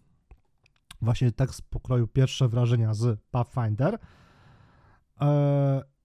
[1.03, 3.99] właśnie tekst pokroju pierwsze wrażenia z Pathfinder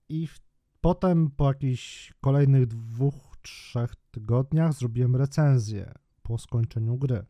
[0.08, 0.40] i w,
[0.80, 7.24] potem po jakichś kolejnych dwóch, trzech tygodniach zrobiłem recenzję po skończeniu gry.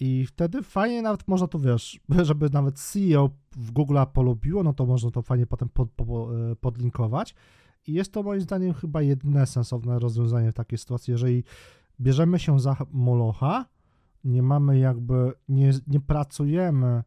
[0.00, 4.86] I wtedy fajnie nawet można to, wiesz, żeby nawet CEO w Google'a polubiło, no to
[4.86, 7.34] można to fajnie potem pod, po, e, podlinkować.
[7.86, 11.44] I jest to moim zdaniem chyba jedyne sensowne rozwiązanie w takiej sytuacji, jeżeli
[12.00, 13.64] bierzemy się za Molocha,
[14.24, 17.02] nie mamy jakby, nie, nie pracujemy e,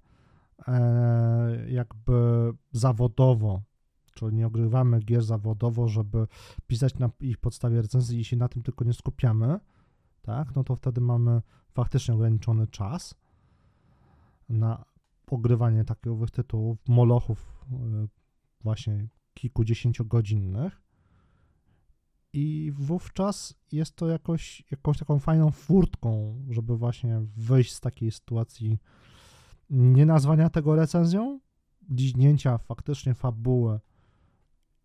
[1.68, 3.62] jakby zawodowo,
[4.14, 6.28] czyli nie ogrywamy gier zawodowo, żeby
[6.68, 9.60] pisać na ich podstawie recenzji i się na tym tylko nie skupiamy,
[10.22, 11.42] tak, no to wtedy mamy
[11.74, 13.16] faktycznie ograniczony czas
[14.50, 14.86] na
[15.32, 18.08] ogrywanie takich tytułów, molochów y,
[18.62, 20.82] właśnie kilkudziesięciogodzinnych.
[22.34, 28.80] I wówczas jest to jakoś, jakąś taką fajną furtką, żeby właśnie wyjść z takiej sytuacji
[29.70, 31.40] nie nazwania tego recenzją,
[31.90, 33.80] dziźnięcia faktycznie fabuły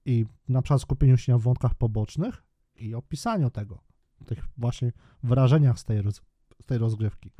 [0.04, 2.42] i na przykład skupieniu się na wątkach pobocznych
[2.76, 3.84] i opisaniu tego,
[4.26, 4.92] tych właśnie
[5.22, 6.22] wrażeniach z tej, roz,
[6.62, 7.30] z tej rozgrywki.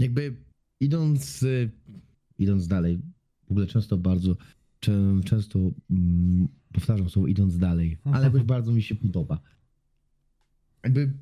[0.00, 0.36] jakby
[0.80, 1.44] idąc,
[2.38, 3.00] idąc dalej,
[3.48, 4.36] w ogóle często bardzo,
[4.80, 5.58] czę- często
[5.90, 9.40] mm, powtarzam słowo idąc dalej, ale jakoś bardzo mi się podoba.
[10.84, 11.12] Jakby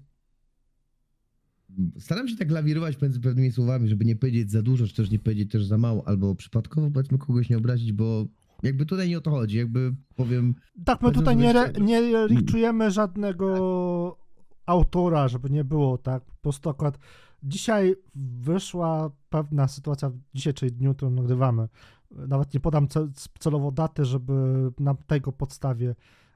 [1.99, 5.19] staram się tak lawirować między pewnymi słowami, żeby nie powiedzieć za dużo, czy też nie
[5.19, 8.27] powiedzieć też za mało, albo przypadkowo powiedzmy kogoś nie obrazić, bo
[8.63, 10.55] jakby tutaj nie o to chodzi, jakby powiem,
[10.85, 14.19] Tak, my tutaj nie, re, nie liczujemy żadnego
[14.67, 16.25] autora, żeby nie było, tak?
[16.25, 16.99] Po prostu akurat
[17.43, 21.69] dzisiaj wyszła pewna sytuacja, dzisiaj, czyli dniu, nagrywamy.
[22.11, 24.33] Nawet nie podam cel, celowo daty, żeby
[24.79, 25.95] na tego podstawie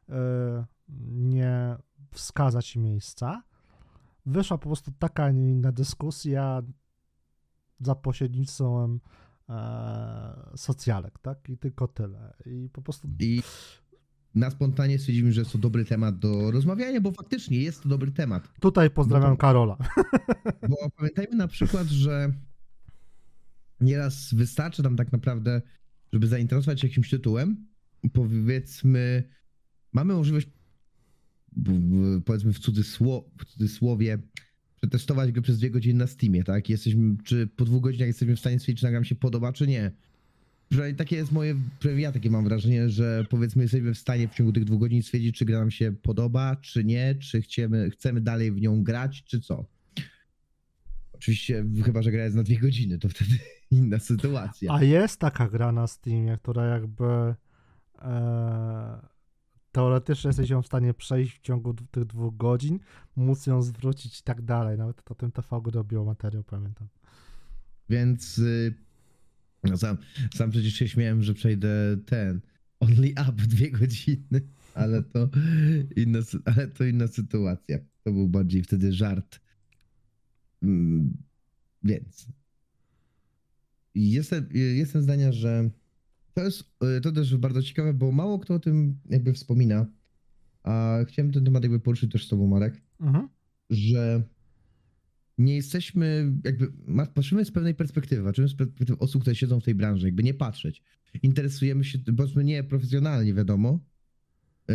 [0.09, 0.65] e,
[1.09, 1.77] nie
[2.11, 3.43] wskazać miejsca.
[4.27, 6.63] Wyszła po prostu taka, a nie inna dyskusja
[7.81, 9.01] za pośrednictwem
[9.49, 11.49] e, socjalek, tak?
[11.49, 12.35] I tylko tyle.
[12.47, 13.43] I po prostu i
[14.35, 18.13] na spontanie stwierdziliśmy, że jest to dobry temat do rozmawiania, bo faktycznie jest to dobry
[18.13, 18.49] temat.
[18.61, 19.77] Tutaj pozdrawiam No to- Karola.
[20.71, 22.33] Bo pamiętajmy na przykład, że
[23.81, 25.63] nieraz wystarczy nam tak naprawdę,
[26.13, 27.67] żeby zainteresować się jakimś tytułem
[28.03, 29.29] i powiedzmy,
[29.93, 30.49] mamy możliwość,
[32.25, 34.19] powiedzmy w, cudzysło, w cudzysłowie,
[34.77, 36.69] przetestować go przez dwie godziny na Steamie, tak?
[36.69, 39.93] Jesteśmy, czy po dwóch godzinach jesteśmy w stanie stwierdzić, czy nagram się podoba, czy nie.
[40.69, 41.55] Przynajmniej takie jest moje,
[41.97, 45.39] ja takie mam wrażenie, że powiedzmy jesteśmy w stanie w ciągu tych dwóch godzin stwierdzić,
[45.39, 49.41] czy gra nam się podoba, czy nie, czy chcemy, chcemy dalej w nią grać, czy
[49.41, 49.67] co.
[51.13, 53.31] Oczywiście, chyba, że gra jest na dwie godziny, to wtedy
[53.71, 54.73] inna sytuacja.
[54.75, 57.05] A jest taka gra na Steamie, która jakby
[57.99, 59.12] e,
[59.73, 62.79] teoretycznie jesteś ją w stanie przejść w ciągu tych dwóch godzin,
[63.17, 64.79] móc ją zwrócić i tak dalej.
[64.79, 66.89] Nawet o tym TV robiło materiał, pamiętam.
[67.89, 68.41] Więc
[69.65, 69.97] no sam,
[70.35, 72.41] sam przecież się śmiałem, że przejdę ten
[72.81, 74.41] Only Up dwie godziny,
[74.75, 75.29] ale to
[75.97, 77.79] inna, ale to inna sytuacja.
[78.05, 79.41] To był bardziej wtedy żart.
[80.63, 81.17] Mm,
[81.85, 82.27] Więc
[83.95, 85.71] jestem, jestem zdania, że
[86.35, 86.65] to jest
[86.99, 89.87] y, to też bardzo ciekawe, bo mało kto o tym jakby wspomina.
[90.63, 93.29] A chciałem ten temat jakby poruszyć też z tobą, Marek Mhm.
[93.71, 94.23] że
[95.39, 96.73] nie jesteśmy, jakby
[97.15, 100.35] patrzymy z pewnej perspektywy, patrzymy z perspektywy osób, które siedzą w tej branży, jakby nie
[100.35, 100.83] patrzeć.
[101.23, 103.81] Interesujemy się, powiedzmy nie profesjonalnie, wiadomo.
[104.69, 104.75] Yy,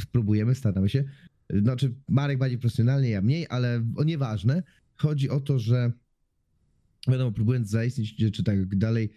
[0.00, 1.04] spróbujemy, staramy się.
[1.62, 4.62] Znaczy, Marek bardziej profesjonalnie, ja mniej, ale o nieważne.
[4.96, 5.92] Chodzi o to, że
[7.08, 9.10] wiadomo, próbując zaistnieć, czy- tak dalej,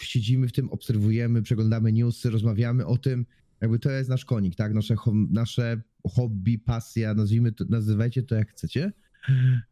[0.00, 3.26] siedzimy w tym, obserwujemy, przeglądamy newsy, rozmawiamy o tym,
[3.60, 4.74] jakby to jest nasz konik, tak?
[4.74, 4.94] Nasze,
[5.30, 8.92] nasze hobby, pasja, nazwijmy to, nazywajcie to jak chcecie.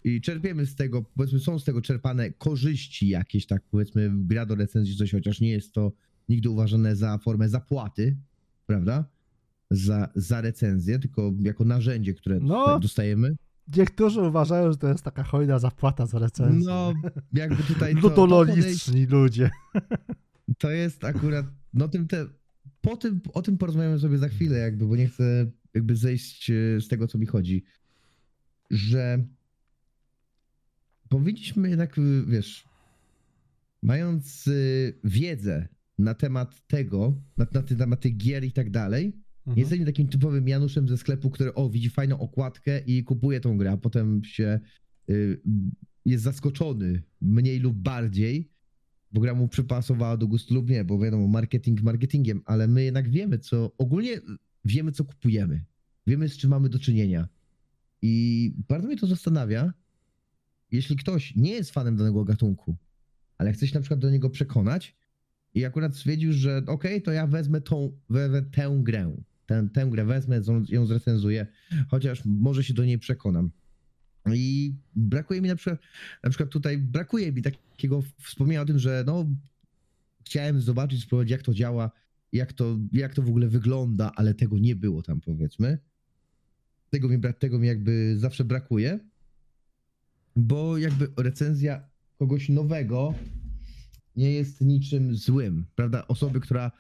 [0.04, 4.54] I czerpiemy z tego, powiedzmy, są z tego czerpane korzyści jakieś, tak powiedzmy, gra do
[4.54, 5.92] recenzji coś, chociaż nie jest to
[6.28, 8.16] nigdy uważane za formę zapłaty,
[8.66, 9.04] prawda?
[9.70, 13.36] Za, za recenzję, tylko jako narzędzie, które No, tutaj dostajemy.
[13.76, 16.66] Niektórzy uważają, że to jest taka hojna zapłata za recenzję.
[16.66, 16.94] No,
[17.32, 19.50] jakby tutaj to, to, Ludololiczni ludzie.
[20.58, 22.26] to jest akurat, no tym te,
[22.80, 26.80] po tym, o tym porozmawiamy sobie za chwilę jakby, bo nie chcę jakby zejść e,
[26.80, 27.64] z tego, co mi chodzi,
[28.70, 29.24] że
[31.08, 32.64] powinniśmy jednak, y, wiesz,
[33.82, 39.58] mając y, wiedzę na temat tego, na, na temat tych gier i tak dalej, Mhm.
[39.58, 43.70] jesteśmy takim typowym Januszem ze sklepu, który o, widzi fajną okładkę i kupuje tą grę,
[43.70, 44.60] a potem się
[45.10, 45.40] y,
[46.04, 48.50] jest zaskoczony mniej lub bardziej,
[49.12, 53.10] bo gra mu przypasowała do gustu lub nie, bo wiadomo, marketing marketingiem, ale my jednak
[53.10, 54.20] wiemy, co, ogólnie
[54.64, 55.64] wiemy, co kupujemy.
[56.06, 57.28] Wiemy, z czym mamy do czynienia.
[58.02, 59.72] I bardzo mnie to zastanawia,
[60.70, 62.76] jeśli ktoś nie jest fanem danego gatunku,
[63.38, 64.96] ale chce się na przykład do niego przekonać
[65.54, 69.16] i akurat stwierdził, że okej, to ja wezmę tą, wezmę tę grę,
[69.52, 71.46] tę, tę grę wezmę, ją- zrecenzuję,
[71.88, 73.50] chociaż może się do niej przekonam.
[74.34, 75.80] I brakuje mi na przykład,
[76.24, 79.26] na przykład tutaj brakuje mi takiego wspomnienia o tym, że no
[80.24, 81.90] chciałem zobaczyć, spróbować jak to działa,
[82.32, 85.78] jak to, jak to w ogóle wygląda, ale tego nie było tam powiedzmy.
[86.90, 88.98] Tego mi, tego mi jakby zawsze brakuje,
[90.36, 91.88] bo jakby recenzja
[92.18, 93.14] kogoś nowego
[94.16, 96.08] nie jest niczym złym, prawda?
[96.08, 96.72] Osoby, która,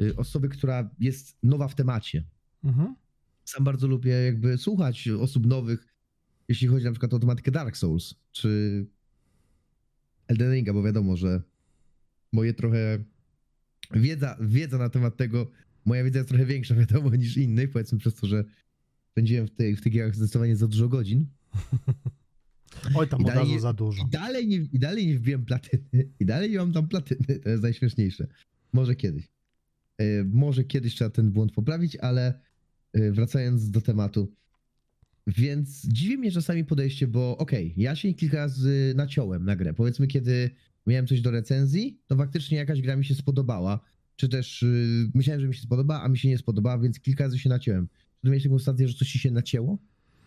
[0.00, 2.24] y, osoby, która jest nowa w temacie.
[2.64, 2.94] Mhm.
[3.44, 5.86] Sam bardzo lubię jakby słuchać osób nowych,
[6.48, 8.86] jeśli chodzi na przykład o tematykę Dark Souls, czy
[10.26, 11.42] Elden Ringa, bo wiadomo, że
[12.32, 13.04] moje trochę
[13.90, 15.50] wiedza, wiedza na temat tego,
[15.84, 18.44] moja wiedza jest trochę większa, wiadomo, niż innych, powiedzmy przez to, że
[19.10, 21.26] spędziłem w, tej, w tych grach zdecydowanie za dużo godzin.
[22.94, 24.02] Oj, tam I dalej nie- za dużo.
[24.02, 25.84] I dalej, nie, I dalej nie wbiłem platyny.
[26.20, 27.38] I dalej nie mam tam platyny.
[27.42, 28.26] To jest najśmieszniejsze.
[28.72, 29.28] Może kiedyś.
[29.98, 32.40] E, może kiedyś trzeba ten błąd poprawić, ale
[32.92, 34.32] e, wracając do tematu.
[35.26, 39.74] Więc dziwi mnie czasami podejście, bo okej, ja się kilka razy naciąłem na grę.
[39.74, 40.50] Powiedzmy, kiedy
[40.86, 43.80] miałem coś do recenzji, to faktycznie jakaś gra mi się spodobała.
[44.16, 47.24] Czy też y, myślałem, że mi się spodoba, a mi się nie spodobała, więc kilka
[47.24, 47.88] razy się naciąłem.
[48.22, 49.78] Czy miałeś taką stację, że coś ci się nacięło?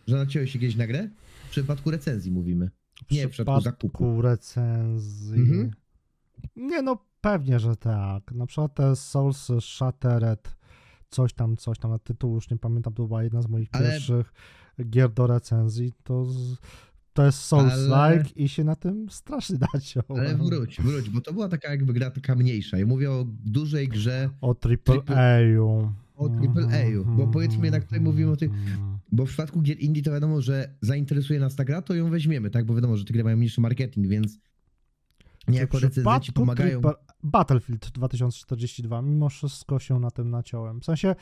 [0.08, 1.08] Że naciąłeś się kiedyś na grę?
[1.46, 2.70] W przypadku recenzji mówimy.
[3.10, 4.22] Nie, w przypadku zakupu.
[4.22, 5.40] recenzji.
[5.40, 5.70] Mhm.
[6.56, 8.32] Nie no, pewnie, że tak.
[8.32, 10.56] Na przykład te Souls Shattered,
[11.10, 13.90] coś tam, coś tam, na tytuł już nie pamiętam, to była jedna z moich Ale-
[13.90, 14.32] pierwszych
[14.90, 15.92] gier do recenzji.
[16.02, 16.56] To, z,
[17.12, 20.24] to jest Souls-like Ale- i się na tym strasznie naciąłem.
[20.26, 22.78] Ale wróć, wróć, bo to była taka jakby gra taka mniejsza.
[22.78, 24.54] Ja mówię o dużej grze, O
[25.08, 25.92] AAA-u.
[26.18, 28.50] O AAA-u, bo powiedzmy jednak tutaj mówimy o tych-
[29.12, 32.50] bo w przypadku gier indie to wiadomo, że zainteresuje nas ta gra, to ją weźmiemy,
[32.50, 32.64] tak?
[32.66, 34.38] Bo wiadomo, że te gry mają mniejszy marketing, więc
[35.48, 36.80] niejako W recenzenci pomagają.
[36.80, 40.80] Triple- Battlefield 2042, mimo wszystko się na tym naciąłem.
[40.80, 41.14] W sensie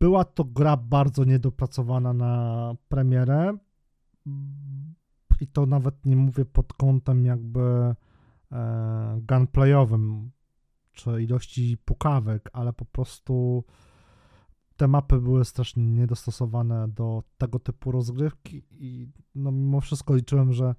[0.00, 3.56] była to gra bardzo niedopracowana na premierę
[5.40, 7.60] i to nawet nie mówię pod kątem jakby
[8.52, 10.30] e, gunplayowym
[10.96, 13.64] czy ilości pukawek, ale po prostu
[14.76, 20.74] te mapy były strasznie niedostosowane do tego typu rozgrywki i no mimo wszystko liczyłem, że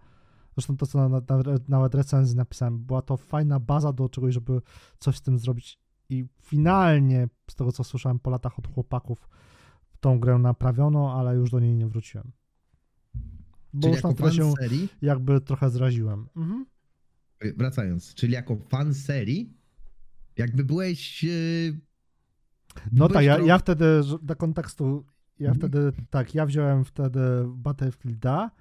[0.56, 1.24] zresztą to, co na, na,
[1.68, 4.62] nawet recenzji napisałem, była to fajna baza do czegoś, żeby
[5.00, 9.30] coś z tym zrobić i finalnie, z tego co słyszałem po latach od chłopaków,
[10.00, 12.32] tą grę naprawiono, ale już do niej nie wróciłem.
[13.74, 16.28] Bo Czyli już tyle fan się serii, jakby trochę zraziłem.
[16.36, 16.66] Mhm.
[17.58, 19.57] wracając, czyli jako fan serii,
[20.38, 21.24] jakby byłeś.
[21.24, 21.28] e,
[22.92, 23.86] No byłeś tak, ja, ja wtedy,
[24.22, 25.06] dla kontekstu,
[25.40, 25.58] ja Mhm.
[25.72, 28.52] wtedy, tak, ja wziąłem wtedy Battlefielda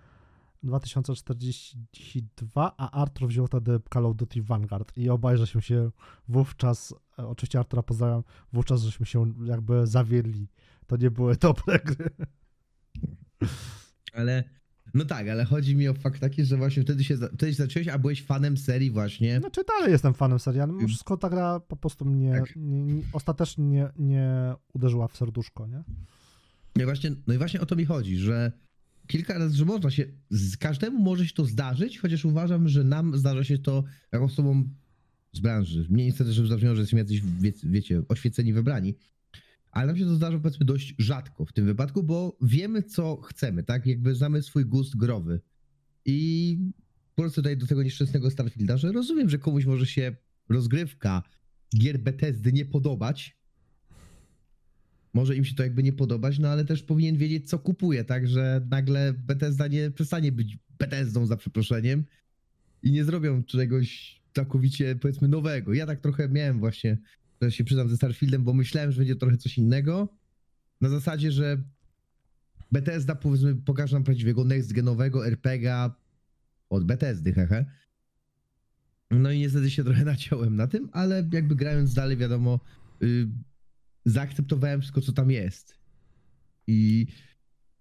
[0.63, 5.91] 2042, a Artur wziął wtedy Call of Duty Vanguard i obaj żeśmy się
[6.29, 10.49] wówczas, e, oczywiście Artura pozdrawiam, wówczas żeśmy się jakby zawiedli.
[10.87, 12.11] To nie były dobre gry.
[14.15, 14.45] Ale.
[14.97, 17.89] No tak, ale chodzi mi o fakt taki, że właśnie wtedy się, wtedy się zacząłeś,
[17.89, 19.41] a byłeś fanem serii właśnie.
[19.41, 22.57] Znaczy dalej jestem fanem serii, ale mimo wszystko ta gra po prostu mnie Tak.
[22.57, 25.83] nie, nie, ostatecznie nie, nie uderzyła w serduszko, nie?
[26.77, 28.53] No i, właśnie, no i właśnie o to mi chodzi, że
[29.07, 33.19] kilka razy, że można się, z każdemu może się to zdarzyć, chociaż uważam, że nam
[33.19, 34.69] zdarza się to jako osobom
[35.33, 35.87] z branży.
[35.91, 38.95] Mnie niestety, żeby zabrzmiało, że jesteśmy jacyś, wie, wiecie, oświeceni, wybrani.
[39.77, 43.63] Ale nam się to zdarza powiedzmy dość rzadko w tym wypadku, bo wiemy, co chcemy,
[43.63, 43.87] tak?
[43.87, 45.41] Jakby znamy swój gust growy.
[46.05, 46.59] I
[47.15, 50.17] po prostu tutaj do tego nieszczęsnego Starfielda, że rozumiem, że komuś może się
[50.49, 51.23] rozgrywka
[51.79, 53.37] gier Bethesdy nie podobać,
[55.15, 58.29] może im się to jakby nie podobać, no ale też powinien wiedzieć, co kupuje, tak,
[58.29, 62.05] że nagle Bethesda nie przestanie być Bethesdą za przeproszeniem
[62.83, 65.75] i nie zrobią czegoś całkowicie, powiedzmy, nowego.
[65.75, 66.99] Ja tak trochę miałem właśnie,
[67.43, 70.09] że się przyznam ze Starfieldem, bo myślałem, że będzie trochę coś innego,
[70.81, 71.63] na zasadzie, że
[72.73, 75.95] Bethesda, powiedzmy, pokaże nam prawdziwego next-genowego RPGa
[76.71, 77.65] od Bethesdy, hehe.
[79.11, 82.61] No i niestety się trochę naciąłem na tym, ale jakby grając dalej, wiadomo,
[83.03, 83.29] y,
[84.05, 85.79] zaakceptowałem wszystko, co tam jest.
[86.67, 87.07] I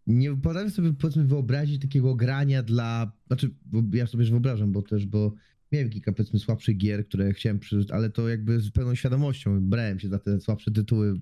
[0.07, 3.11] nie potrafię sobie powiedzmy wyobrazić takiego grania dla.
[3.27, 3.55] Znaczy,
[3.93, 5.33] ja sobie już wyobrażam, bo też, bo
[5.75, 9.99] miałem kilka powiedzmy słabszych gier, które chciałem przeżyć, ale to jakby z pełną świadomością brałem
[9.99, 11.21] się za te słabsze tytuły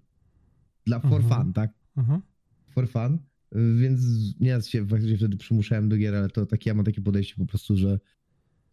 [0.85, 1.43] dla for Mhm.
[1.43, 1.73] fun, tak?
[1.97, 2.21] Mhm.
[2.69, 3.17] For fun.
[3.79, 4.01] Więc
[4.39, 7.45] nie się faktycznie wtedy przymuszałem do gier, ale to takie, ja mam takie podejście po
[7.45, 7.99] prostu, że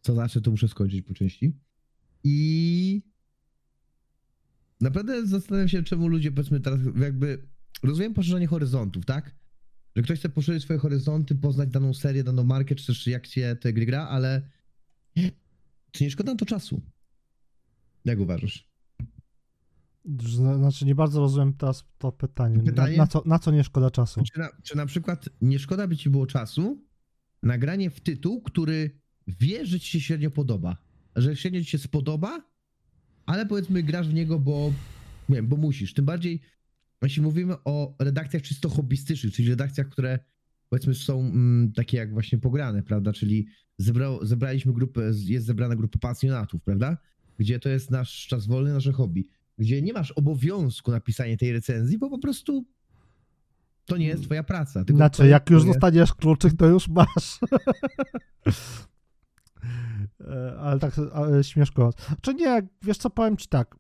[0.01, 1.57] co zacznę, to muszę skończyć po części.
[2.25, 3.03] I
[4.81, 7.49] naprawdę zastanawiam się, czemu ludzie powiedzmy teraz jakby
[7.83, 9.35] rozumiem poszerzanie horyzontów, tak?
[9.97, 13.57] Że ktoś chce poszerzyć swoje horyzonty, poznać daną serię, daną markę, czy też jak się
[13.61, 14.43] te gry gra, ale
[15.91, 16.83] czy nie szkoda na to czasu?
[18.05, 18.71] Jak uważasz?
[20.25, 22.63] Zna- Znaczy, nie bardzo rozumiem teraz to pytanie.
[22.63, 22.97] Pytanie?
[22.97, 24.23] Na, na, co, na co nie szkoda czasu?
[24.33, 26.85] Czy na, czy na przykład nie szkoda by ci było czasu
[27.43, 30.77] na granie w tytuł, który wie, że ci się średnio podoba?
[31.17, 32.51] Że średnio ci się spodoba,
[33.27, 34.73] ale powiedzmy grasz w niego, bo
[35.29, 35.95] nie wiem, bo musisz.
[35.95, 36.41] Tym bardziej,
[37.03, 40.19] jeśli mówimy o redakcjach czysto hobbystycznych, czyli redakcjach, które
[40.71, 43.13] powiedzmy są mm, takie jak właśnie pograne, prawda?
[43.13, 43.47] Czyli
[43.79, 46.97] zebra, zebraliśmy grupę, jest zebrana grupa pasjonatów, prawda?
[47.39, 49.29] Gdzie to jest nasz czas wolny, nasze hobby.
[49.59, 52.65] Gdzie nie masz obowiązku napisania tej recenzji, bo po prostu
[53.85, 54.85] to nie jest twoja praca.
[54.85, 57.39] tylko Znaczy, jak już twoje- dostaniesz kluczyk, to już masz.
[60.21, 61.93] E, Ale tak ale śmieszko.
[62.21, 63.77] Czy nie, wiesz co, powiem ci tak.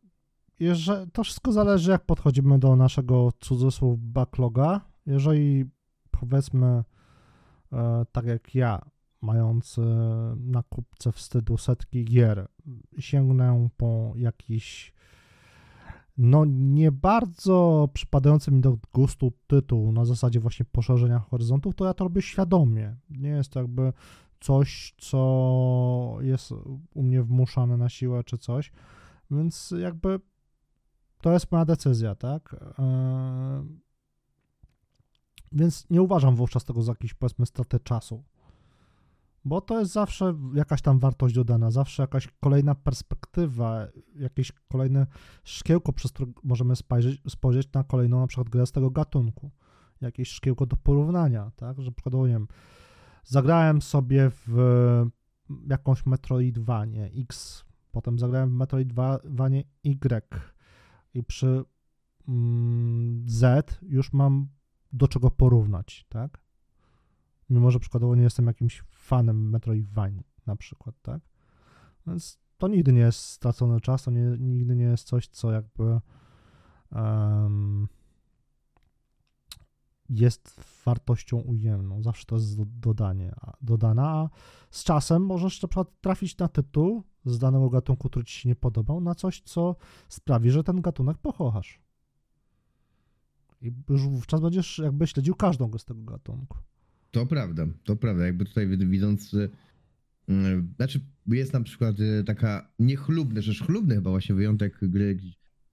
[0.72, 4.81] Że to wszystko zależy, jak podchodzimy do naszego cudzysłów backloga.
[5.07, 5.64] Jeżeli
[6.21, 6.85] powiedzmy,
[7.73, 8.83] e, tak jak ja,
[9.21, 9.83] mając e,
[10.37, 12.49] na kupce wstydu setki gier,
[12.99, 14.93] sięgnę po jakiś
[16.19, 21.95] no nie bardzo przypadający mi do gustu tytuł na zasadzie właśnie poszerzenia horyzontów, to ja
[21.95, 22.97] to robię świadomie.
[23.11, 23.93] Nie jest to jakby
[24.41, 26.53] coś, co jest
[26.95, 28.73] u mnie wmuszane na siłę czy coś,
[29.31, 30.21] więc jakby
[31.21, 32.57] to jest moja decyzja, tak?
[32.79, 33.81] Eee,
[35.53, 38.24] Więc nie uważam wówczas tego za jakiś, powiedzmy, stratę czasu.
[39.44, 45.07] Bo to jest zawsze jakaś tam wartość dodana, zawsze jakaś kolejna perspektywa, jakieś kolejne
[45.44, 49.51] szkiełko, przez które możemy spojrzeć, spojrzeć na kolejną na przykład grę z tego gatunku.
[50.01, 51.80] Jakieś szkiełko do porównania, tak?
[51.80, 52.48] Że przykładowo, nie wiem,
[53.24, 55.07] zagrałem sobie w
[55.68, 60.40] jakąś Metroidvanię X, potem zagrałem w Metroidvanię Y
[61.14, 61.64] i przy
[62.28, 64.48] mm, Z już mam
[64.93, 66.41] do czego porównać, tak?
[67.51, 70.24] Mimo, że przykładowo nie jestem jakimś fanem Metroidvanii.
[70.47, 71.20] na przykład, tak?
[72.07, 76.01] Więc to nigdy nie jest stracony czas, to nie, nigdy nie jest coś, co jakby
[76.93, 77.88] um,
[80.09, 82.03] jest wartością ujemną.
[82.03, 84.28] Zawsze to jest dodanie, dodana, a
[84.70, 88.57] z czasem możesz na przykład trafić na tytuł z danego gatunku, który ci się nie
[88.57, 89.76] podobał, na coś, co
[90.09, 91.80] sprawi, że ten gatunek pokochasz.
[93.61, 96.59] I już wówczas będziesz jakby śledził każdą z tego gatunku.
[97.11, 98.27] To prawda, to prawda.
[98.27, 99.51] Jakby tutaj widząc, yy,
[100.77, 105.19] znaczy jest na przykład yy, taka niechlubna, rzecz chlubny chyba właśnie wyjątek gry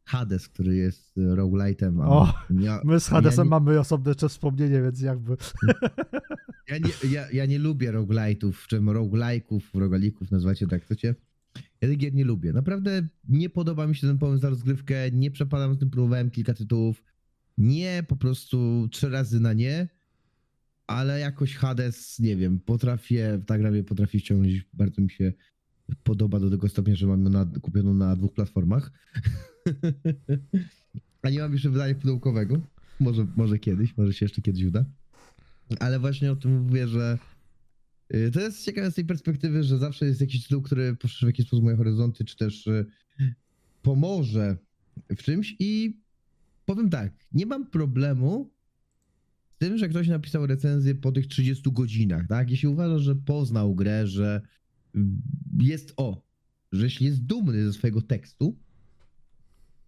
[0.06, 2.02] Hades, który jest roguelite'em.
[2.02, 5.38] O, ja, my z Hadesem ja nie, mamy osobne czas wspomnienie, więc jakby...
[6.68, 11.16] Ja nie, ja, ja nie lubię roguelite'ów, czy roguelike'ów, rogalików, nazwacie tak chcecie.
[11.82, 12.54] Ja tych gier nie lubię.
[12.54, 16.54] Naprawdę nie podoba mi się ten pomysł na rozgrywkę, nie przepadam z tym, próbowałem kilka
[16.54, 17.04] tytułów.
[17.58, 19.88] Nie, po prostu trzy razy na nie,
[20.88, 25.34] ale jakoś Hades, nie wiem, potrafię, ta gra mnie potrafi ściągnąć, bardzo mi się
[26.04, 28.92] podoba do tego stopnia, że mam ją kupioną na dwóch platformach.
[31.22, 32.62] A nie mam jeszcze wydania pudełkowego.
[33.00, 34.86] Może, może kiedyś, może się jeszcze kiedyś uda.
[35.80, 37.18] Ale właśnie o tym mówię, że
[38.14, 41.30] y, to jest ciekawe z tej perspektywy, że zawsze jest jakiś tytuł, który poszerzy w
[41.30, 42.86] jakiś sposób moje horyzonty, czy też y,
[43.82, 44.58] pomoże
[45.10, 46.02] w czymś i
[46.68, 48.54] powiem tak, nie mam problemu
[49.50, 52.52] z tym, że ktoś napisał recenzję po tych 30 godzinach, tak?
[52.52, 54.42] Jeśli uważa, że poznał grę, że
[55.60, 56.28] jest o,
[56.72, 58.60] że jeśli jest dumny ze swojego tekstu,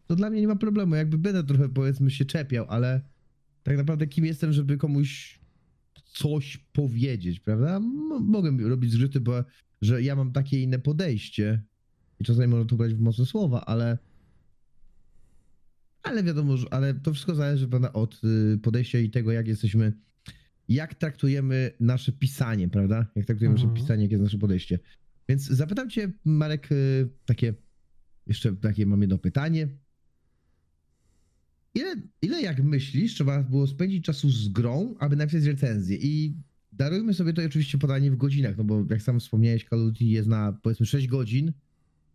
[0.07, 0.95] to dla mnie nie ma problemu.
[0.95, 3.01] Jakby będę trochę powiedzmy się czepiał, ale
[3.63, 5.39] tak naprawdę kim jestem, żeby komuś
[6.05, 7.77] coś powiedzieć, prawda?
[7.77, 7.83] M
[8.21, 9.43] mogę robić zgrzyty, bo
[9.81, 11.63] że ja mam takie inne podejście
[12.19, 13.97] i czasami można to brać w mocne słowa, ale
[16.03, 19.93] ale wiadomo, że, ale to wszystko zależy prawda, od y, podejścia i tego, jak jesteśmy,
[20.69, 23.05] jak traktujemy nasze pisanie, prawda?
[23.15, 23.69] Jak traktujemy mhm.
[23.69, 24.79] nasze pisanie, jakie jest nasze podejście.
[25.29, 27.53] Więc zapytam cię, Marek, y, takie,
[28.27, 29.67] jeszcze takie mam jedno pytanie.
[31.73, 35.97] Ile, ile jak myślisz, trzeba było spędzić czasu z grą, aby napisać recenzję?
[36.01, 36.33] I
[36.71, 40.05] darujmy sobie to oczywiście podanie w godzinach, no bo jak sam wspomniałeś, Call of Duty
[40.05, 41.53] jest na powiedzmy 6 godzin,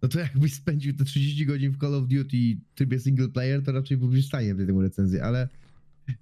[0.05, 3.65] no to jakbyś spędził te 30 godzin w Call of Duty w trybie single player,
[3.65, 5.49] to raczej byłbyś w stanie tę recenzję, ale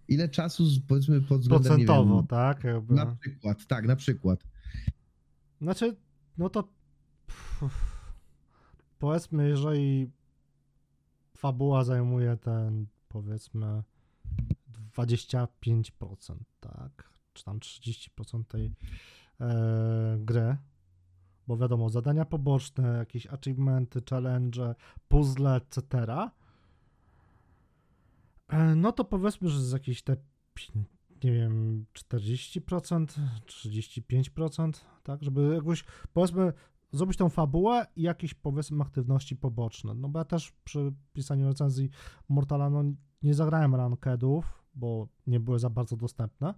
[0.08, 2.64] ile czasu powiedzmy pod względem, Procentowo, wiem, tak?
[2.64, 2.94] Jakby.
[2.94, 4.46] Na przykład, tak, na przykład.
[5.60, 5.96] Znaczy,
[6.38, 6.68] no to
[8.98, 10.10] powiedzmy, jeżeli
[11.36, 13.82] fabuła zajmuje ten powiedzmy
[14.96, 15.46] 25%,
[16.60, 17.10] tak?
[17.32, 18.70] Czy tam 30% tej
[19.40, 20.56] e, gry.
[21.46, 24.74] Bo wiadomo, zadania poboczne, jakieś achievementy, challenge,
[25.08, 26.06] puzzle, etc.
[28.48, 30.16] E, no to powiedzmy, że z jakieś te
[31.24, 33.06] nie wiem, 40%,
[33.46, 34.72] 35%,
[35.02, 36.52] tak, żeby jakoś, powiedzmy,
[36.92, 39.94] zrobić tą fabułę i jakieś, powiedzmy, aktywności poboczne.
[39.94, 41.90] No bo ja też przy pisaniu recenzji
[42.28, 42.82] Mortala, no
[43.22, 46.54] nie zagrałem rankedów, bo nie były za bardzo dostępne,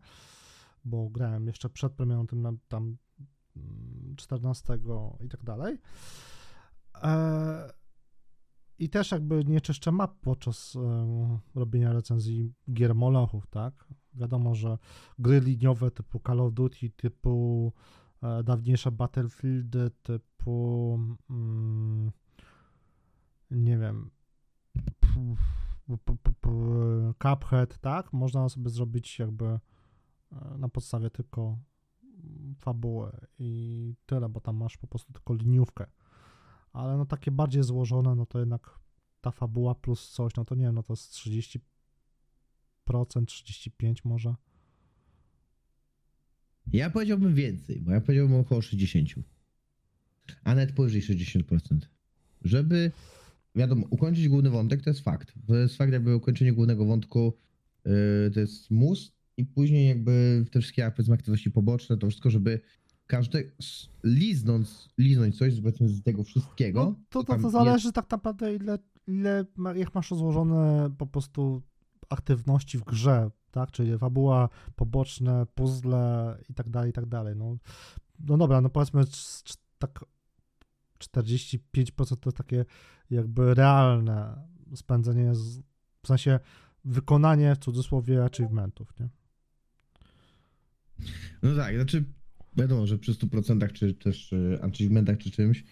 [0.85, 2.97] bo grałem jeszcze przed premierą tym tam
[4.15, 5.79] 14 mm, i tak dalej.
[7.03, 7.73] E,
[8.79, 13.89] I też jakby nie czyszczę map podczas e, robienia recenzji gier molochów, tak?
[14.15, 14.79] Wiadomo, że
[15.19, 17.73] gry liniowe typu Call of Duty, typu
[18.23, 20.99] e, dawniejsze Battlefieldy, typu
[21.31, 22.11] mm,
[23.51, 24.11] nie wiem
[27.23, 28.13] Cuphead, tak?
[28.13, 29.59] Można sobie zrobić jakby
[30.59, 31.59] na podstawie tylko
[32.59, 35.87] fabułę i tyle, bo tam masz po prostu tylko liniówkę.
[36.73, 38.79] Ale no takie bardziej złożone, no to jednak
[39.21, 41.59] ta fabuła plus coś, no to nie wiem, no to jest 30%,
[42.87, 44.35] 35% może.
[46.73, 49.09] Ja powiedziałbym więcej, bo ja powiedziałbym około 60.
[50.45, 51.79] A nawet powyżej 60%.
[52.43, 52.93] Żeby
[53.55, 55.35] wiadomo, ukończyć główny wątek to jest fakt.
[55.47, 57.39] To jest fakt, jakby ukończenie głównego wątku
[57.85, 62.61] yy, to jest mus i później jakby te wszystkie powiedzmy aktywności poboczne, to wszystko, żeby
[63.07, 63.53] każdy
[64.03, 66.85] liznąc, liznąć coś powiedzmy z tego wszystkiego.
[66.85, 67.95] No, to, to, to zależy jest...
[67.95, 71.63] tak naprawdę ile, ile jak masz rozłożone po prostu
[72.09, 77.37] aktywności w grze, tak, czyli fabuła, poboczne, puzzle i tak dalej, i tak dalej.
[77.37, 77.57] No,
[78.21, 79.03] no dobra, no powiedzmy
[79.79, 80.05] tak
[80.99, 82.65] 45% to takie
[83.11, 85.33] jakby realne spędzenie,
[86.03, 86.41] w sensie
[86.85, 89.09] wykonanie w cudzysłowie achievementów, nie?
[91.43, 92.05] No tak, znaczy
[92.57, 95.65] wiadomo, że przy 100% czy też e, achievementach czy czymś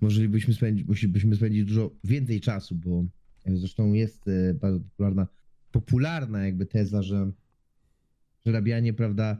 [0.00, 3.04] moglibyśmy spędzić, musielibyśmy spędzić dużo więcej czasu, bo
[3.46, 5.26] zresztą jest e, bardzo popularna,
[5.70, 7.32] popularna jakby teza, że
[8.40, 9.38] przerabianie, prawda,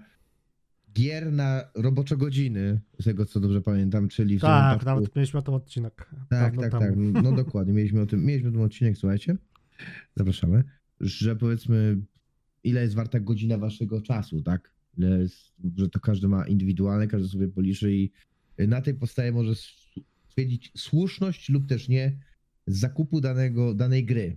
[0.92, 5.42] gier na robocze godziny, z tego co dobrze pamiętam, czyli w Tak, nawet mieliśmy o
[5.42, 6.10] tym odcinek.
[6.28, 7.12] tak, tak, temu.
[7.12, 7.22] tak.
[7.22, 7.72] No dokładnie.
[7.72, 9.36] Mieliśmy o tym, mieliśmy o tym odcinek, słuchajcie.
[10.16, 10.64] Zapraszamy.
[11.00, 11.96] Że powiedzmy,
[12.64, 14.72] ile jest warta godzina waszego czasu, tak?
[14.98, 18.10] Jest, że to każdy ma indywidualne, każdy sobie policzy i
[18.58, 19.54] na tej podstawie może
[20.28, 22.18] stwierdzić słuszność lub też nie
[22.66, 24.36] zakupu danego, danej gry.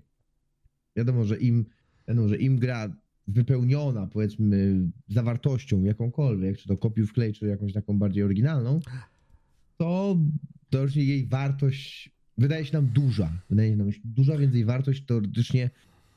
[0.95, 1.65] Wiadomo, że im,
[2.07, 2.95] wiadomo, że im gra
[3.27, 8.79] wypełniona, powiedzmy, zawartością jakąkolwiek, czy to kopiuj wklej, czy jakąś taką bardziej oryginalną,
[9.77, 10.17] to
[10.69, 13.41] teoretycznie jej wartość wydaje się nam duża.
[13.49, 15.69] Wydaje się nam duża, więc jej wartość teoretycznie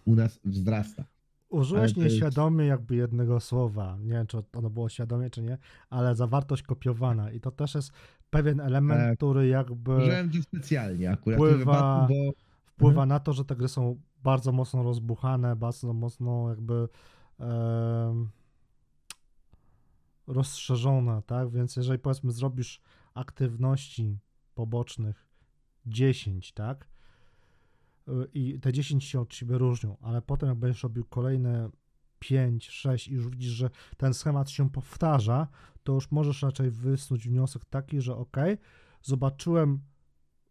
[0.04, 1.04] u nas wzrasta.
[1.48, 3.96] Użyłeś jest- nieświadomie jakby jednego słowa.
[4.00, 5.58] Nie wiem, czy ono było świadomie, czy nie,
[5.90, 7.30] ale zawartość kopiowana.
[7.30, 7.92] I to też jest
[8.30, 9.16] pewien element, Tak.
[9.16, 12.32] który jakby Użyłem to specjalnie akurat w tym Pływa- wypadku, bo
[12.72, 13.08] wpływa Mhm.
[13.08, 16.88] na to, że te gry są bardzo mocno rozbuchane, bardzo mocno jakby
[17.38, 18.28] em,
[20.26, 21.50] rozszerzone, tak?
[21.50, 22.80] Więc jeżeli powiedzmy zrobisz
[23.14, 24.18] aktywności
[24.54, 25.26] pobocznych
[25.86, 26.88] 10, tak?
[28.34, 31.70] I te 10 się od siebie różnią, ale potem jak będziesz robił kolejne
[32.18, 35.48] 5, 6 i już widzisz, że ten schemat się powtarza,
[35.84, 38.36] to już możesz raczej wysnuć wniosek taki, że ok,
[39.02, 39.80] zobaczyłem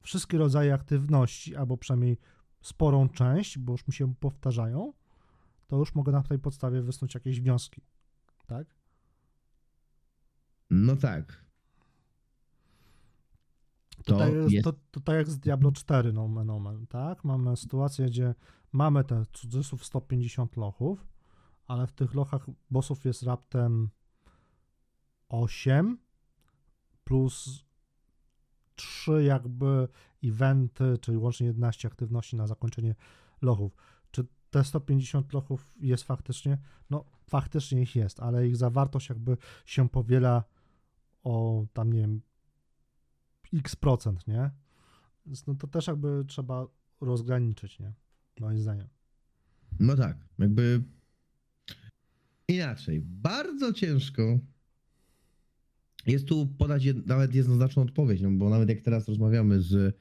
[0.01, 2.17] wszystkie rodzaje aktywności, albo przynajmniej
[2.61, 4.93] sporą część, bo już mi się powtarzają,
[5.67, 7.81] to już mogę na tej podstawie wysnuć jakieś wnioski.
[8.47, 8.67] Tak?
[10.69, 11.44] no tak.
[14.05, 17.23] To jest, jest, to, to tak jak z Diablo 4 nomen omen, tak?
[17.23, 18.35] Mamy sytuację, gdzie
[18.71, 21.07] mamy te cudzysłów 150 lochów,
[21.67, 23.89] ale w tych lochach bossów jest raptem
[25.29, 25.97] 8
[27.03, 27.65] plus
[28.75, 29.87] 3 jakby
[30.23, 32.95] eventy, czyli łącznie 11 aktywności na zakończenie
[33.41, 33.75] lochów.
[34.11, 36.57] Czy te 150 lochów jest faktycznie?
[36.89, 40.43] No faktycznie ich jest, ale ich zawartość jakby się powiela
[41.23, 42.21] o tam nie wiem
[43.53, 44.51] x procent, nie?
[45.25, 46.67] Więc no to też jakby trzeba
[47.01, 47.93] rozgraniczyć, nie?
[48.39, 48.87] Moim zdaniem.
[49.79, 50.83] no tak, jakby
[52.47, 53.01] inaczej.
[53.01, 54.39] Bardzo ciężko
[56.05, 59.97] jest tu podać jed, nawet jednoznaczną odpowiedź, no bo nawet jak teraz rozmawiamy z,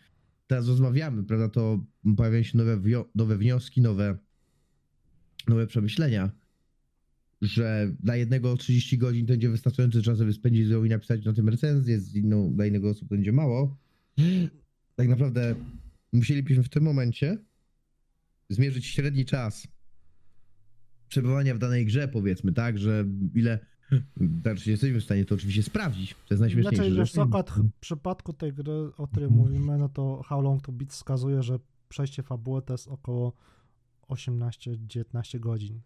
[0.46, 1.84] teraz rozmawiamy, prawda, to
[2.16, 2.78] pojawiają się nowe,
[3.14, 4.18] nowe wnioski, nowe,
[5.48, 6.30] nowe przemyślenia,
[7.44, 11.24] że dla jednego 30 godzin to będzie wystarczający czas, żeby spędzić z nią i napisać
[11.24, 13.76] na tym recenzję, z inną, dla innego osób będzie mało.
[14.96, 15.54] Tak naprawdę
[16.12, 17.38] musielibyśmy w tym momencie
[18.48, 19.68] zmierzyć średni czas
[21.08, 23.58] przebywania w danej grze, powiedzmy, tak, że ile,
[24.42, 26.76] znaczy jesteśmy w stanie to oczywiście sprawdzić, to jest najśmieszniejsze.
[26.76, 30.40] Znaczy, że- wiesz co, akurat w przypadku tej gry, o której mówimy, no to How
[30.42, 33.32] Long to Beat wskazuje, że przejście fabuły to jest około
[34.08, 35.80] 18-19 godzin.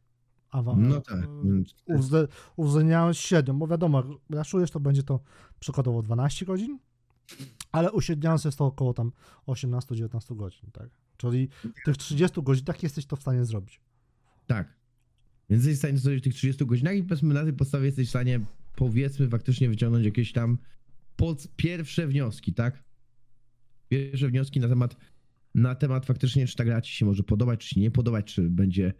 [0.50, 1.28] A wa- No tak.
[1.44, 5.20] więc- uwzglę- uwzględniając średnią, bo wiadomo, jak raszujesz to będzie to
[5.60, 6.78] przykładowo 12 godzin,
[7.72, 9.12] ale uśredniając jest to około tam
[9.46, 10.88] 18-19 godzin, tak?
[11.16, 13.80] Czyli w tych 30 godzinach jesteś to w stanie zrobić.
[14.46, 14.76] Tak.
[15.50, 18.06] Więc jesteś w stanie zrobić w tych 30 godzinach i powiedzmy na tej podstawie jesteś
[18.06, 18.40] w stanie
[18.76, 20.58] powiedzmy faktycznie wyciągnąć jakieś tam
[21.16, 22.84] pod pierwsze wnioski, tak?
[23.88, 24.96] Pierwsze wnioski na temat
[25.54, 28.50] na temat faktycznie czy ta gra ci się może podobać, czy się nie podobać, czy
[28.50, 28.92] będzie,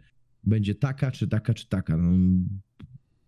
[0.43, 1.97] będzie taka, czy taka, czy taka.
[1.97, 2.17] No,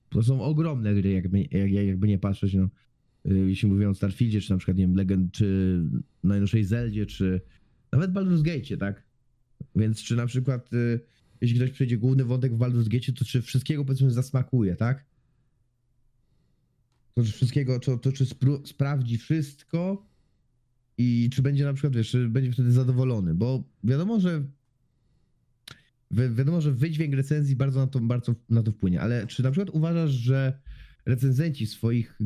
[0.09, 2.69] to są ogromne gry, jakby, jak, jakby nie patrzeć, no.
[3.31, 5.81] Y, Jeśli mówimy o Starfieldzie, czy na przykład, nie wiem, Legend, czy
[6.23, 7.41] najnowszej Zeldzie, czy
[7.91, 9.03] nawet Baldur's Gate, tak?
[9.75, 10.99] Więc czy na przykład y,
[11.41, 15.05] jeśli ktoś przejdzie główny wątek w Baldur's Gate, to czy wszystkiego powiedzmy zasmakuje, tak?
[17.13, 18.25] To czy wszystkiego, to, to czy
[18.65, 20.05] sprawdzi wszystko
[20.97, 24.43] i czy będzie na przykład, wiesz, czy będzie wtedy zadowolony, bo wiadomo, że
[26.11, 29.51] wi- wiadomo, że wydźwięk recenzji bardzo na to, bardzo na to wpłynie, ale czy na
[29.51, 30.59] przykład uważasz, że
[31.05, 32.19] recenzenci w swoich,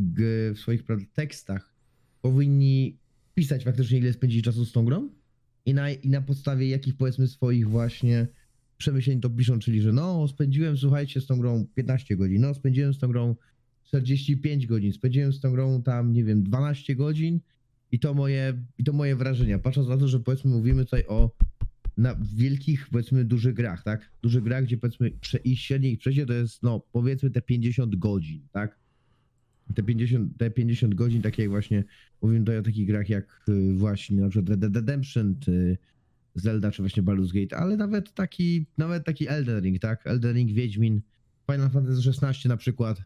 [0.54, 0.84] w swoich
[1.14, 1.74] tekstach
[2.22, 2.98] powinni
[3.36, 5.10] pisać faktycznie ile spędzili czasu z tą grą?
[5.66, 8.28] I na, I na podstawie jakich powiedzmy swoich właśnie
[8.78, 12.94] przemyśleń to piszą, czyli że no, spędziłem, słuchajcie, z tą grą 15 godzin, no, spędziłem
[12.94, 13.36] z tą grą
[13.84, 17.40] 45 godzin, spędziłem z tą grą tam, nie wiem, 12 godzin
[17.92, 19.60] i to moje, i to moje wrażenia.
[19.60, 21.32] Patrząc na to, że powiedzmy mówimy tutaj o
[21.98, 24.12] na wielkich, powiedzmy, dużych grach, tak?
[24.22, 27.96] Dużych grach, gdzie powiedzmy prze, i średnie ich przejście to jest, no, powiedzmy te 50
[27.96, 28.80] godzin, tak?
[29.76, 31.84] Te 50, te 50 godzin, takie jak właśnie,
[32.22, 35.78] mówimy tutaj o takich grach jak y, właśnie na przykład Red Dead Redemption, czy
[36.36, 40.08] Zelda, czy właśnie Baldur's Gate, ale nawet taki, nawet taki Elden Ring, tak?
[40.08, 41.02] Elden Ring, Wiedźmin,
[41.52, 43.02] Final Fantasy XVI na przykład,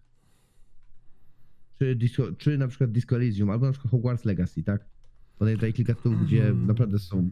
[1.79, 4.85] czy, Disco, czy na przykład Disco Elysium, albo na przykład Hogwarts Legacy, tak?
[5.39, 6.67] Podaję tutaj kilka tytułów, gdzie Mhm.
[6.67, 7.29] naprawdę są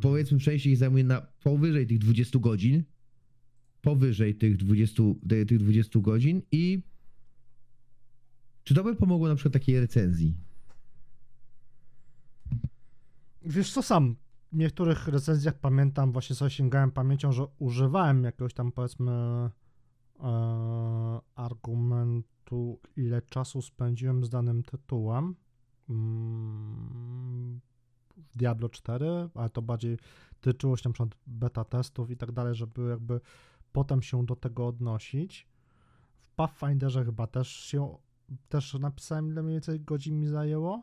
[0.00, 2.82] powiedzmy przejście ich zajmuje na powyżej tych 20 godzin,
[3.82, 6.82] powyżej tych 20, te- tych 20 godzin i
[8.64, 10.34] Czy to by pomogło na przykład takiej recenzji?
[13.42, 14.16] Wiesz co, sam
[14.52, 19.50] w niektórych recenzjach pamiętam, właśnie sobie sięgałem pamięcią, że używałem jakiegoś tam powiedzmy e,
[21.34, 25.34] argumentu, ile czasu spędziłem z danym tytułem
[28.16, 29.98] w Diablo 4, ale to bardziej
[30.40, 33.20] tyczyło się na przykład beta testów i tak dalej, żeby jakby
[33.72, 35.48] potem się do tego odnosić.
[36.14, 37.96] W Pathfinderze chyba też się
[38.48, 40.82] też napisałem, ile mniej więcej godzin mi zajęło,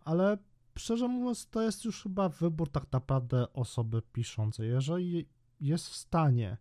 [0.00, 0.38] ale
[0.78, 4.68] szczerze mówiąc, to jest już chyba wybór tak naprawdę osoby piszącej.
[4.68, 5.28] Jeżeli
[5.60, 6.56] jest w stanie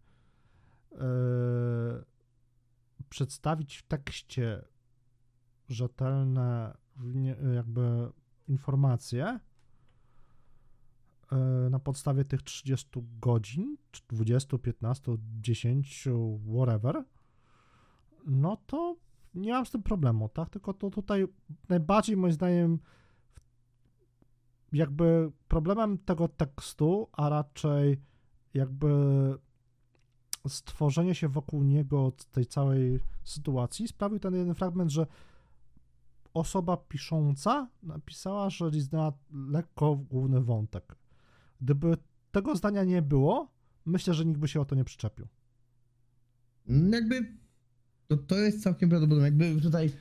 [0.92, 1.00] yy,
[3.10, 4.66] przedstawić w tekście
[5.70, 6.78] rzetelne
[7.56, 8.12] jakby
[8.48, 9.40] informacje
[11.32, 12.90] yy, na podstawie tych 30
[13.22, 16.08] godzin, czy 20, 15, 10,
[16.56, 17.04] whatever,
[18.26, 18.96] no to
[19.34, 20.50] nie mam z tym problemu, tak?
[20.50, 21.26] Tylko to tutaj
[21.70, 22.80] najbardziej moim zdaniem
[24.72, 28.02] jakby problemem tego tekstu, a raczej
[28.54, 28.90] jakby
[30.48, 35.08] stworzenie się wokół niego tej całej sytuacji sprawił ten jeden fragment, że
[36.34, 40.96] osoba pisząca napisała, że liznęła lekko główny wątek.
[41.62, 41.98] Gdyby
[42.32, 43.52] tego zdania nie było,
[43.86, 45.28] myślę, że nikt by się o to nie przyczepił.
[46.68, 47.38] Jakby
[48.08, 49.26] to, to jest całkiem prawdopodobne.
[49.26, 49.92] Jakby tutaj,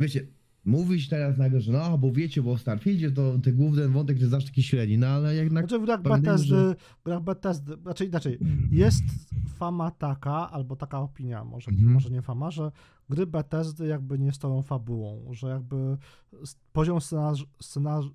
[0.00, 0.26] wiecie,
[0.64, 4.30] mówić teraz nagle, że no, bo wiecie, bo w Starfieldzie to ten główny wątek jest
[4.30, 5.68] zawsze taki średni, no ale jednak...
[5.68, 6.76] Znaczy w grach Bethesdy, że...
[7.04, 8.38] grach Bethesdy, znaczy inaczej,
[8.70, 9.04] jest
[9.54, 11.92] fama taka, albo taka opinia, może, mhm.
[11.92, 12.72] może nie fama, że
[13.10, 15.96] gry Bethesdy jakby nie stoją fabułą, że jakby
[16.72, 18.06] poziom scenarz, scenarz,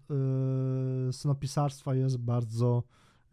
[1.06, 2.84] yy, scenopisarstwa jest bardzo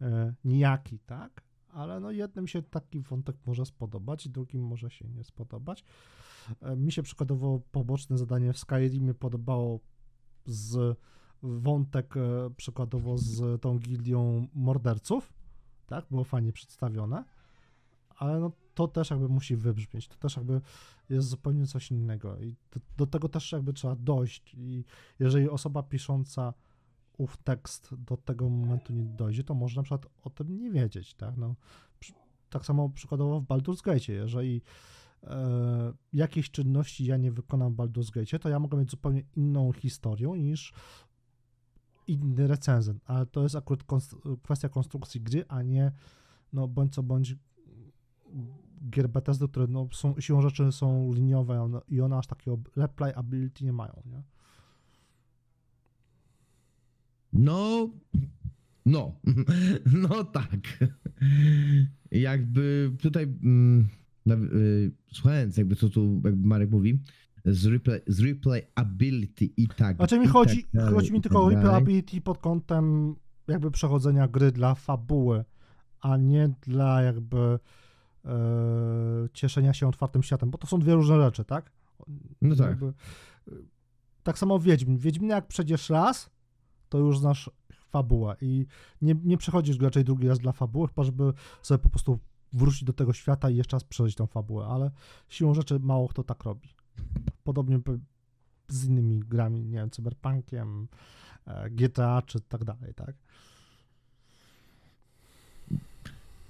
[0.01, 0.07] yy,
[0.45, 1.41] nijaki, tak?
[1.73, 5.83] Ale no jednym się taki wątek może spodobać, drugim może się nie spodobać.
[6.61, 9.79] E, mi się przykładowo poboczne zadanie w Skyrimie podobało
[10.45, 10.97] z
[11.43, 15.33] wątek e, przykładowo z tą gildią morderców,
[15.87, 17.23] tak, było fajnie przedstawione,
[18.17, 20.61] ale no to też jakby musi wybrzmieć, to też jakby
[21.09, 24.83] jest zupełnie coś innego i do, do tego też jakby trzeba dojść i
[25.19, 26.53] jeżeli osoba pisząca
[27.17, 31.13] ów tekst do tego momentu nie dojdzie, to może na przykład o tym nie wiedzieć,
[31.13, 31.55] tak, no,
[32.49, 34.61] tak samo przykładowo w Baldur's Gate, jeżeli
[35.27, 39.71] e, jakiejś czynności ja nie wykonam w Baldur's Gate, to ja mogę mieć zupełnie inną
[39.71, 40.73] historię niż
[42.07, 43.83] inny recenzent, ale to jest akurat
[44.43, 45.91] kwestia konstrukcji gry, a nie
[46.53, 47.35] no bądź co bądź
[48.89, 53.65] gier Bethesdy, które no, są, siłą rzeczy są liniowe i one aż takiego reply ability
[53.65, 54.23] nie mają, nie?
[57.33, 57.89] No,
[58.85, 59.15] no,
[60.09, 60.79] no tak.
[62.11, 63.87] Jakby tutaj mm,
[65.11, 66.99] słuchając jakby co tu jakby Marek mówi,
[67.45, 69.97] z, replay, z replayability i tak.
[69.97, 73.15] Znaczy mi chodzi, tak chodzi mi tylko tak o replayability pod kątem
[73.47, 75.45] jakby przechodzenia gry dla fabuły,
[76.01, 77.59] a nie dla jakby
[78.25, 78.37] e,
[79.33, 81.71] cieszenia się otwartym światem, bo to są dwie różne rzeczy, tak?
[82.41, 82.67] No tak.
[82.67, 82.93] Jakby,
[84.23, 84.97] tak samo Wiedźmin.
[84.97, 86.29] Wiedźmin jak przejdziesz raz,
[86.89, 88.65] to już znasz fabułę i
[89.01, 92.19] nie, nie przechodzisz raczej drugi raz dla fabuły, chyba żeby sobie po prostu
[92.55, 94.91] wrócić do tego świata i jeszcze raz przeżyć tą fabułę, ale
[95.29, 96.69] siłą rzeczy mało kto tak robi.
[97.43, 97.79] Podobnie
[98.67, 100.87] z innymi grami, nie wiem, Cyberpunkiem,
[101.47, 103.15] e, GTA czy tak dalej, tak?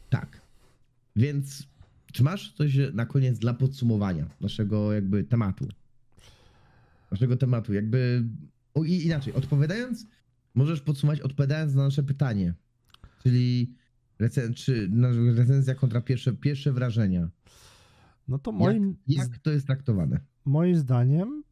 [0.10, 0.42] Tak.
[1.16, 1.68] Więc
[2.14, 5.68] czy masz coś na koniec dla podsumowania naszego jakby tematu?
[7.12, 8.24] Naszego tematu, jakby
[8.74, 10.08] o, inaczej, odpowiadając
[10.56, 12.54] możesz podsumować odpowiadając na nasze pytanie,
[13.24, 13.76] czyli
[14.20, 14.92] recen czy
[15.36, 17.30] recenzja kontra pierwsze, pierwsze wrażenia.
[18.28, 18.98] No to moim...
[19.08, 20.20] Jak, jak to jest traktowane?
[20.46, 21.44] Moim zdaniem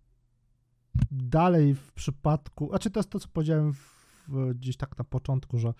[1.11, 5.73] dalej w przypadku, znaczy to jest to, co powiedziałem w, gdzieś tak na początku, że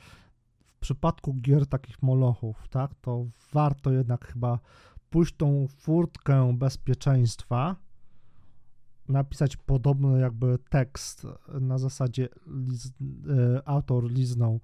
[0.78, 4.60] w przypadku gier takich molochów, tak, to warto jednak chyba
[5.10, 7.76] pójść tą furtkę bezpieczeństwa,
[9.10, 11.28] napisać podobny jakby tekst
[11.62, 12.92] na zasadzie liz, e,
[13.68, 14.60] autor liznął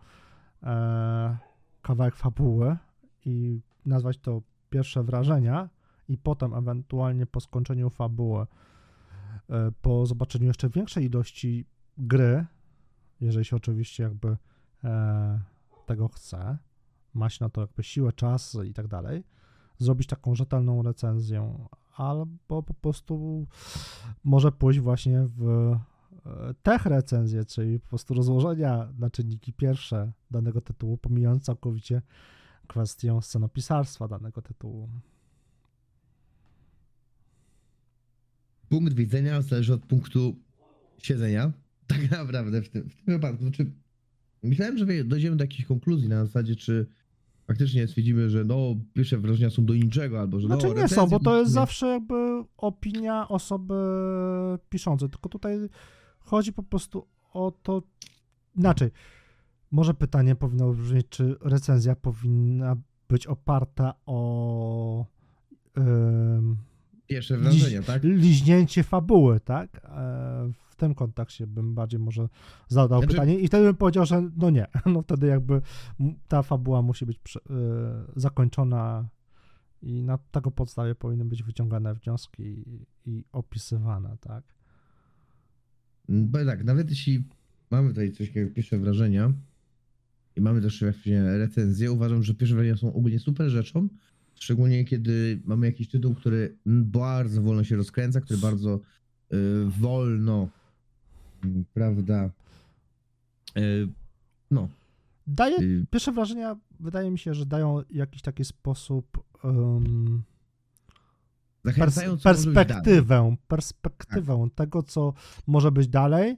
[0.64, 1.38] e,
[1.82, 2.78] kawałek fabuły
[3.26, 5.70] i nazwać to pierwsze wrażenia
[6.08, 8.46] i potem ewentualnie po skończeniu fabuły,
[9.50, 11.66] e, po zobaczeniu jeszcze większej ilości
[11.98, 12.46] gry,
[13.22, 14.38] jeżeli się oczywiście jakby
[14.84, 15.40] e,
[15.86, 16.58] tego chce,
[17.14, 19.24] ma się na to jakby siłę, czas i tak dalej,
[19.78, 23.46] zrobić taką rzetelną recenzję albo po prostu
[24.24, 25.76] może pójść właśnie w
[26.64, 32.02] tech recenzję, czyli po prostu rozłożenia na czynniki pierwsze danego tytułu, pomijając całkowicie
[32.68, 34.90] kwestię scenopisarstwa danego tytułu.
[38.70, 40.36] punkt widzenia zależy od punktu
[40.98, 41.52] siedzenia.
[41.90, 43.44] Tak naprawdę w tym, w tym wypadku.
[43.44, 43.72] Znaczy,
[44.44, 46.88] myślałem, że dojdziemy do jakiejś konkluzji na zasadzie, czy
[47.48, 51.08] faktycznie stwierdzimy, że no, pierwsze wrażenia są do niczego, albo że Znaczy no, nie są,
[51.08, 53.74] bo to jest recenzje- zawsze jakby opinia osoby
[54.70, 55.58] piszącej, tylko tutaj
[56.30, 57.82] chodzi po prostu o to
[58.56, 58.92] inaczej.
[59.72, 62.76] Może pytanie powinno brzmieć, czy recenzja powinna
[63.10, 65.06] być oparta o
[65.78, 66.58] ym,
[67.08, 68.04] Pierwsze wrażenia, tak?
[68.04, 69.76] liźnięcie fabuły, tak?
[69.86, 72.30] E, W tym kontekście bym bardziej może
[72.68, 75.62] zadał Znaczy- pytanie i wtedy bym powiedział, że no nie, no wtedy jakby
[76.28, 77.40] ta fabuła musi być e,
[78.16, 79.10] zakończona
[79.82, 84.44] i na tego podstawie powinny być wyciągane wnioski i, i opisywane, tak?
[86.10, 87.24] Bo tak, nawet jeśli
[87.72, 89.34] mamy tutaj coś takiego pierwsze wrażenia
[90.36, 93.88] i mamy też właśnie recenzję, uważam, że pierwsze wrażenia są ogólnie super rzeczą.
[94.36, 98.80] Szczególnie kiedy mamy jakiś tytuł, który bardzo wolno się rozkręca, który bardzo
[99.34, 99.38] y,
[99.80, 100.50] wolno,
[101.46, 102.30] y, prawda,
[103.58, 103.88] y,
[104.52, 104.70] no,
[105.28, 110.24] Daje, y, pierwsze wrażenia wydaje mi się, że dają jakiś taki sposób um,
[111.66, 115.14] zachęcając perspektywę, perspektywę tego, co
[115.48, 116.38] może być dalej,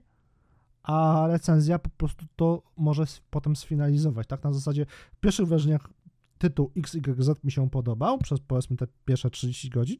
[0.84, 4.43] a recenzja po prostu to może potem sfinalizować, tak?
[4.43, 5.89] Na zasadzie w pierwszych wrażeniach
[6.38, 9.97] tytuł XYZ mi się podobał przez powiedzmy te pierwsze 30 godzin,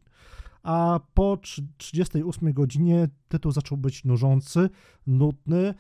[0.64, 4.70] a po trzy- 38 godzinie tytuł zaczął być nużący,
[5.08, 5.74] nudny,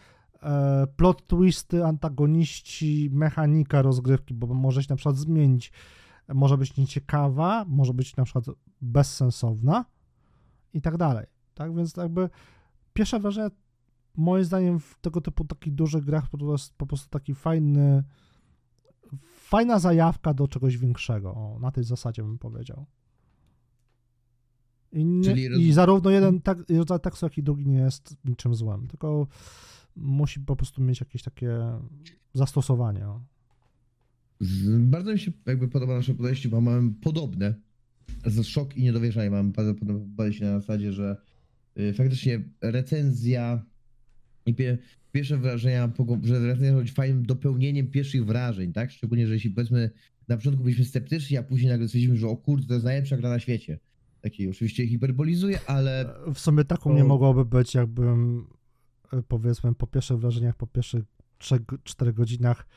[0.44, 5.72] e, plot twisty, antagoniści, mechanika rozgrywki, bo może się na przykład zmienić,
[6.28, 8.46] może być nieciekawa, może być na przykład
[8.82, 9.86] bezsensowna
[10.74, 11.26] i tak dalej.
[11.54, 12.30] Tak więc jakby
[12.94, 13.50] pierwsze wrażenie
[14.18, 18.04] moim zdaniem w tego typu takich dużych grach to jest po prostu taki fajny
[19.24, 21.30] fajna zajawka do czegoś większego.
[21.34, 22.86] O, na tej zasadzie bym powiedział.
[24.92, 28.88] I, nie, I zarówno jeden tak, rodzaj tekstu, jak i drugi nie jest niczym złym,
[28.88, 29.28] tylko
[29.96, 31.60] musi po prostu mieć jakieś takie
[32.34, 33.08] zastosowanie.
[33.08, 33.22] O.
[34.80, 37.56] Bardzo mi się jakby podoba nasze podejście, bo mamy podobne.
[38.26, 41.18] Z szok i niedowierzanie mamy bardzo podobne podejście na zasadzie, że
[41.80, 43.66] y, faktycznie recenzja
[44.46, 44.78] i pie,
[45.12, 45.92] pierwsze wrażenia,
[46.24, 48.92] że recenzja być fajnym dopełnieniem pierwszych wrażeń, tak?
[48.92, 49.92] Szczególnie, że jeśli powiedzmy
[50.28, 53.30] na początku byliśmy sceptyczni, a później nagle stwierdzimy, że o kurde, to jest najlepsza gra
[53.30, 53.80] na świecie.
[54.22, 58.48] Takiej oczywiście hiperbolizuję, ale W sumie tak u To- mnie mogłoby być, jakbym
[59.14, 61.04] e, powiedzmy po pierwszych wrażeniach, po pierwszych
[61.40, 62.68] 3-4 godzinach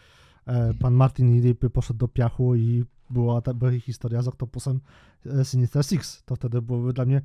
[0.79, 4.81] pan Martin Lipy poszedł do piachu i była ta była historia z Octopusem
[5.27, 6.23] e, Sinister Six.
[6.25, 7.23] To wtedy byłoby dla mnie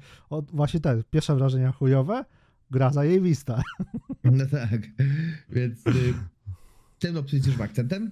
[0.54, 2.26] właśnie te pierwsze wrażenia chujowe,
[2.72, 3.62] gra zajebista.
[4.24, 4.82] No tak,
[5.50, 6.14] więc y,
[7.00, 8.12] tym optymistycznym akcentem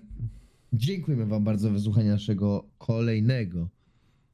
[0.74, 3.70] dziękujemy Wam bardzo za wysłuchanie naszego kolejnego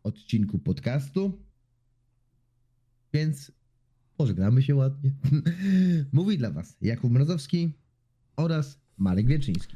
[0.04, 1.40] odcinku podcastu.
[3.14, 3.52] Więc
[4.18, 5.12] pożegnamy się ładnie.
[6.14, 7.74] Mówi dla Was Jakub Mrozowski
[8.36, 9.76] oraz Marek Wieczyński.